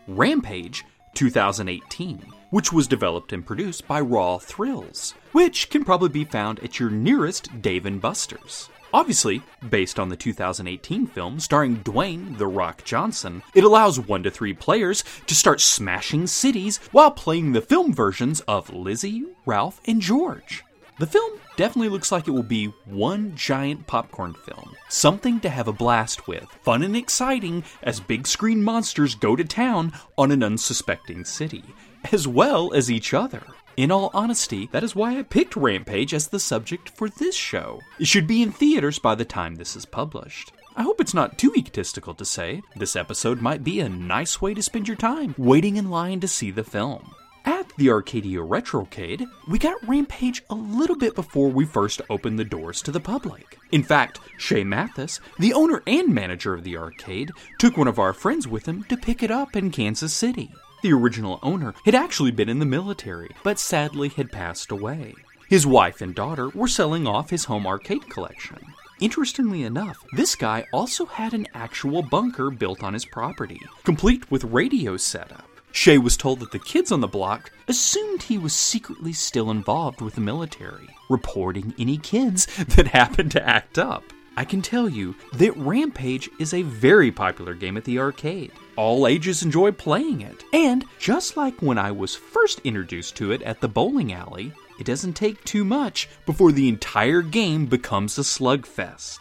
Rampage 0.07 0.85
2018, 1.13 2.19
which 2.51 2.71
was 2.71 2.87
developed 2.87 3.33
and 3.33 3.45
produced 3.45 3.85
by 3.85 3.99
Raw 3.99 4.37
Thrills, 4.37 5.13
which 5.33 5.69
can 5.69 5.83
probably 5.83 6.07
be 6.07 6.23
found 6.23 6.59
at 6.59 6.79
your 6.79 6.89
nearest 6.89 7.61
Dave 7.61 7.85
& 7.99 8.01
Buster's. 8.01 8.69
Obviously, 8.93 9.41
based 9.69 9.99
on 9.99 10.07
the 10.07 10.15
2018 10.15 11.07
film 11.07 11.41
starring 11.41 11.83
Dwayne 11.83 12.37
The 12.37 12.47
Rock 12.47 12.85
Johnson, 12.85 13.43
it 13.53 13.65
allows 13.65 13.99
1 13.99 14.23
to 14.23 14.31
3 14.31 14.53
players 14.53 15.03
to 15.25 15.35
start 15.35 15.59
smashing 15.59 16.27
cities 16.27 16.77
while 16.93 17.11
playing 17.11 17.51
the 17.51 17.61
film 17.61 17.93
versions 17.93 18.39
of 18.47 18.71
Lizzie, 18.71 19.25
Ralph, 19.45 19.81
and 19.85 20.01
George. 20.01 20.63
The 20.99 21.05
film 21.05 21.39
definitely 21.57 21.89
looks 21.89 22.11
like 22.11 22.27
it 22.27 22.31
will 22.31 22.41
be 22.41 22.73
one 22.85 23.35
giant 23.35 23.85
popcorn 23.85 24.33
film. 24.33 24.75
Something 24.89 25.39
to 25.41 25.49
have 25.49 25.67
a 25.67 25.73
blast 25.73 26.27
with. 26.27 26.47
Fun 26.63 26.81
and 26.81 26.95
exciting 26.95 27.63
as 27.83 27.99
big 27.99 28.25
screen 28.25 28.63
monsters 28.63 29.13
go 29.13 29.35
to 29.35 29.43
town 29.43 29.93
on 30.17 30.31
an 30.31 30.41
unsuspecting 30.41 31.23
city, 31.23 31.63
as 32.11 32.27
well 32.27 32.73
as 32.73 32.89
each 32.89 33.13
other. 33.13 33.43
In 33.75 33.91
all 33.91 34.09
honesty, 34.11 34.69
that 34.71 34.83
is 34.83 34.95
why 34.95 35.19
I 35.19 35.21
picked 35.21 35.55
Rampage 35.55 36.15
as 36.15 36.29
the 36.29 36.39
subject 36.39 36.89
for 36.89 37.09
this 37.09 37.35
show. 37.35 37.79
It 37.99 38.07
should 38.07 38.25
be 38.25 38.41
in 38.41 38.51
theaters 38.51 38.97
by 38.97 39.13
the 39.13 39.25
time 39.25 39.53
this 39.53 39.75
is 39.75 39.85
published. 39.85 40.51
I 40.75 40.81
hope 40.81 40.99
it's 40.99 41.13
not 41.13 41.37
too 41.37 41.53
egotistical 41.55 42.15
to 42.15 42.25
say 42.25 42.63
this 42.75 42.95
episode 42.95 43.39
might 43.39 43.63
be 43.63 43.81
a 43.81 43.89
nice 43.89 44.41
way 44.41 44.55
to 44.55 44.63
spend 44.63 44.87
your 44.87 44.97
time 44.97 45.35
waiting 45.37 45.77
in 45.77 45.91
line 45.91 46.21
to 46.21 46.27
see 46.27 46.49
the 46.49 46.63
film. 46.63 47.13
At 47.47 47.71
the 47.77 47.89
Arcadia 47.91 48.39
Retrocade, 48.39 49.25
we 49.47 49.57
got 49.57 49.87
Rampage 49.87 50.43
a 50.49 50.53
little 50.53 50.97
bit 50.97 51.15
before 51.15 51.47
we 51.47 51.63
first 51.63 52.01
opened 52.09 52.37
the 52.37 52.43
doors 52.43 52.81
to 52.81 52.91
the 52.91 52.99
public. 52.99 53.57
In 53.71 53.83
fact, 53.83 54.19
Shay 54.37 54.65
Mathis, 54.65 55.21
the 55.39 55.53
owner 55.53 55.81
and 55.87 56.13
manager 56.13 56.53
of 56.53 56.65
the 56.65 56.75
arcade, 56.75 57.31
took 57.57 57.77
one 57.77 57.87
of 57.87 57.99
our 57.99 58.11
friends 58.11 58.49
with 58.49 58.65
him 58.65 58.83
to 58.89 58.97
pick 58.97 59.23
it 59.23 59.31
up 59.31 59.55
in 59.55 59.71
Kansas 59.71 60.13
City. 60.13 60.51
The 60.83 60.91
original 60.91 61.39
owner 61.41 61.73
had 61.85 61.95
actually 61.95 62.31
been 62.31 62.49
in 62.49 62.59
the 62.59 62.65
military, 62.65 63.29
but 63.45 63.59
sadly 63.59 64.09
had 64.09 64.29
passed 64.29 64.69
away. 64.69 65.13
His 65.47 65.65
wife 65.65 66.01
and 66.01 66.13
daughter 66.13 66.49
were 66.49 66.67
selling 66.67 67.07
off 67.07 67.29
his 67.29 67.45
home 67.45 67.65
arcade 67.65 68.09
collection. 68.09 68.59
Interestingly 68.99 69.63
enough, 69.63 70.03
this 70.11 70.35
guy 70.35 70.65
also 70.73 71.05
had 71.05 71.33
an 71.33 71.47
actual 71.53 72.01
bunker 72.01 72.51
built 72.51 72.83
on 72.83 72.93
his 72.93 73.05
property, 73.05 73.61
complete 73.85 74.29
with 74.29 74.43
radio 74.43 74.97
setup. 74.97 75.46
Shay 75.77 75.99
was 75.99 76.17
told 76.17 76.39
that 76.39 76.49
the 76.49 76.57
kids 76.57 76.91
on 76.91 77.01
the 77.01 77.07
block 77.07 77.51
assumed 77.67 78.23
he 78.23 78.39
was 78.39 78.51
secretly 78.51 79.13
still 79.13 79.51
involved 79.51 80.01
with 80.01 80.15
the 80.15 80.21
military, 80.21 80.89
reporting 81.07 81.75
any 81.77 81.99
kids 81.99 82.47
that 82.75 82.87
happened 82.87 83.29
to 83.33 83.47
act 83.47 83.77
up. 83.77 84.03
I 84.35 84.43
can 84.43 84.63
tell 84.63 84.89
you 84.89 85.15
that 85.33 85.55
Rampage 85.55 86.31
is 86.39 86.51
a 86.51 86.63
very 86.63 87.11
popular 87.11 87.53
game 87.53 87.77
at 87.77 87.83
the 87.83 87.99
arcade. 87.99 88.51
All 88.75 89.05
ages 89.05 89.43
enjoy 89.43 89.71
playing 89.71 90.21
it. 90.21 90.43
And 90.51 90.83
just 90.97 91.37
like 91.37 91.61
when 91.61 91.77
I 91.77 91.91
was 91.91 92.15
first 92.15 92.59
introduced 92.63 93.15
to 93.17 93.31
it 93.31 93.43
at 93.43 93.61
the 93.61 93.69
bowling 93.69 94.11
alley, 94.13 94.53
it 94.79 94.87
doesn't 94.87 95.13
take 95.13 95.43
too 95.43 95.63
much 95.63 96.09
before 96.25 96.51
the 96.51 96.69
entire 96.69 97.21
game 97.21 97.67
becomes 97.67 98.17
a 98.17 98.21
slugfest. 98.21 99.19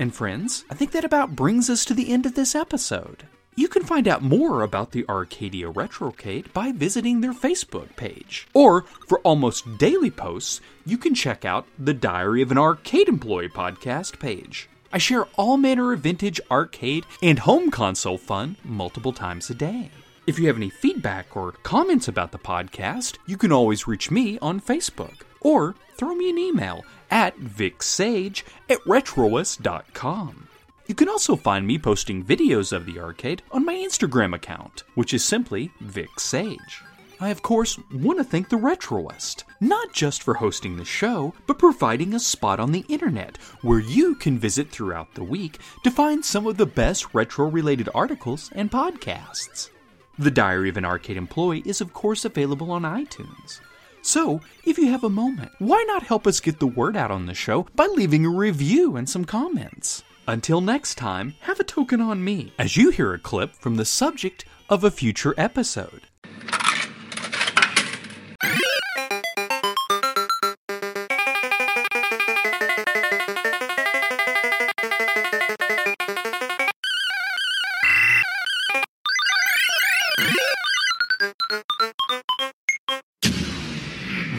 And 0.00 0.12
friends, 0.12 0.64
I 0.68 0.74
think 0.74 0.90
that 0.90 1.04
about 1.04 1.36
brings 1.36 1.70
us 1.70 1.84
to 1.84 1.94
the 1.94 2.10
end 2.10 2.26
of 2.26 2.34
this 2.34 2.56
episode. 2.56 3.28
You 3.54 3.68
can 3.68 3.82
find 3.82 4.08
out 4.08 4.22
more 4.22 4.62
about 4.62 4.92
the 4.92 5.04
Arcadia 5.10 5.70
Retrocade 5.70 6.50
by 6.54 6.72
visiting 6.72 7.20
their 7.20 7.34
Facebook 7.34 7.94
page. 7.96 8.48
Or, 8.54 8.86
for 9.06 9.18
almost 9.20 9.76
daily 9.76 10.10
posts, 10.10 10.62
you 10.86 10.96
can 10.96 11.14
check 11.14 11.44
out 11.44 11.66
the 11.78 11.92
Diary 11.92 12.40
of 12.40 12.50
an 12.50 12.56
Arcade 12.56 13.08
Employee 13.08 13.50
podcast 13.50 14.18
page. 14.18 14.70
I 14.90 14.96
share 14.96 15.26
all 15.36 15.58
manner 15.58 15.92
of 15.92 16.00
vintage 16.00 16.40
arcade 16.50 17.04
and 17.22 17.40
home 17.40 17.70
console 17.70 18.16
fun 18.16 18.56
multiple 18.64 19.12
times 19.12 19.50
a 19.50 19.54
day. 19.54 19.90
If 20.26 20.38
you 20.38 20.46
have 20.46 20.56
any 20.56 20.70
feedback 20.70 21.36
or 21.36 21.52
comments 21.52 22.08
about 22.08 22.32
the 22.32 22.38
podcast, 22.38 23.18
you 23.26 23.36
can 23.36 23.52
always 23.52 23.86
reach 23.86 24.10
me 24.10 24.38
on 24.40 24.62
Facebook 24.62 25.24
or 25.42 25.74
throw 25.96 26.14
me 26.14 26.30
an 26.30 26.38
email 26.38 26.84
at 27.10 27.36
vicsage 27.38 28.44
at 28.70 28.78
retroist.com. 28.84 30.48
You 30.92 30.96
can 30.96 31.08
also 31.08 31.36
find 31.36 31.66
me 31.66 31.78
posting 31.78 32.22
videos 32.22 32.70
of 32.70 32.84
the 32.84 33.00
arcade 33.00 33.40
on 33.50 33.64
my 33.64 33.72
Instagram 33.72 34.34
account, 34.34 34.84
which 34.94 35.14
is 35.14 35.24
simply 35.24 35.70
Vic 35.80 36.20
Sage. 36.20 36.82
I, 37.18 37.30
of 37.30 37.40
course, 37.40 37.78
want 37.94 38.18
to 38.18 38.24
thank 38.24 38.50
the 38.50 38.58
Retroist, 38.58 39.44
not 39.58 39.94
just 39.94 40.22
for 40.22 40.34
hosting 40.34 40.76
the 40.76 40.84
show, 40.84 41.32
but 41.46 41.58
providing 41.58 42.12
a 42.12 42.20
spot 42.20 42.60
on 42.60 42.72
the 42.72 42.84
internet 42.90 43.38
where 43.62 43.80
you 43.80 44.16
can 44.16 44.38
visit 44.38 44.70
throughout 44.70 45.14
the 45.14 45.24
week 45.24 45.60
to 45.82 45.90
find 45.90 46.22
some 46.22 46.46
of 46.46 46.58
the 46.58 46.66
best 46.66 47.14
retro 47.14 47.48
related 47.48 47.88
articles 47.94 48.50
and 48.54 48.70
podcasts. 48.70 49.70
The 50.18 50.30
Diary 50.30 50.68
of 50.68 50.76
an 50.76 50.84
Arcade 50.84 51.16
Employee 51.16 51.62
is, 51.64 51.80
of 51.80 51.94
course, 51.94 52.26
available 52.26 52.70
on 52.70 52.82
iTunes. 52.82 53.62
So, 54.02 54.42
if 54.66 54.76
you 54.76 54.90
have 54.90 55.04
a 55.04 55.08
moment, 55.08 55.52
why 55.58 55.82
not 55.88 56.02
help 56.02 56.26
us 56.26 56.40
get 56.40 56.60
the 56.60 56.66
word 56.66 56.98
out 56.98 57.10
on 57.10 57.24
the 57.24 57.32
show 57.32 57.66
by 57.74 57.86
leaving 57.86 58.26
a 58.26 58.28
review 58.28 58.96
and 58.96 59.08
some 59.08 59.24
comments? 59.24 60.04
Until 60.28 60.60
next 60.60 60.94
time, 60.94 61.34
have 61.40 61.58
a 61.58 61.64
token 61.64 62.00
on 62.00 62.22
me 62.22 62.52
as 62.56 62.76
you 62.76 62.90
hear 62.90 63.12
a 63.12 63.18
clip 63.18 63.56
from 63.56 63.74
the 63.74 63.84
subject 63.84 64.44
of 64.68 64.84
a 64.84 64.90
future 64.90 65.34
episode. 65.36 66.02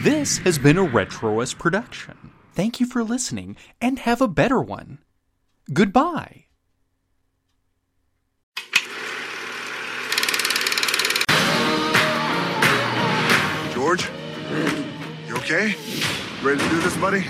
This 0.02 0.38
has 0.38 0.58
been 0.58 0.78
a 0.78 0.84
Retroist 0.86 1.58
production. 1.58 2.30
Thank 2.54 2.80
you 2.80 2.86
for 2.86 3.04
listening 3.04 3.56
and 3.82 3.98
have 3.98 4.22
a 4.22 4.28
better 4.28 4.60
one. 4.62 4.98
Goodbye. 5.72 6.44
George? 13.72 14.08
You 15.26 15.36
okay? 15.36 15.74
Ready 16.42 16.60
to 16.60 16.68
do 16.68 16.80
this, 16.80 16.96
buddy? 16.98 17.24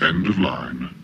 End 0.00 0.26
of 0.26 0.38
line. 0.38 1.03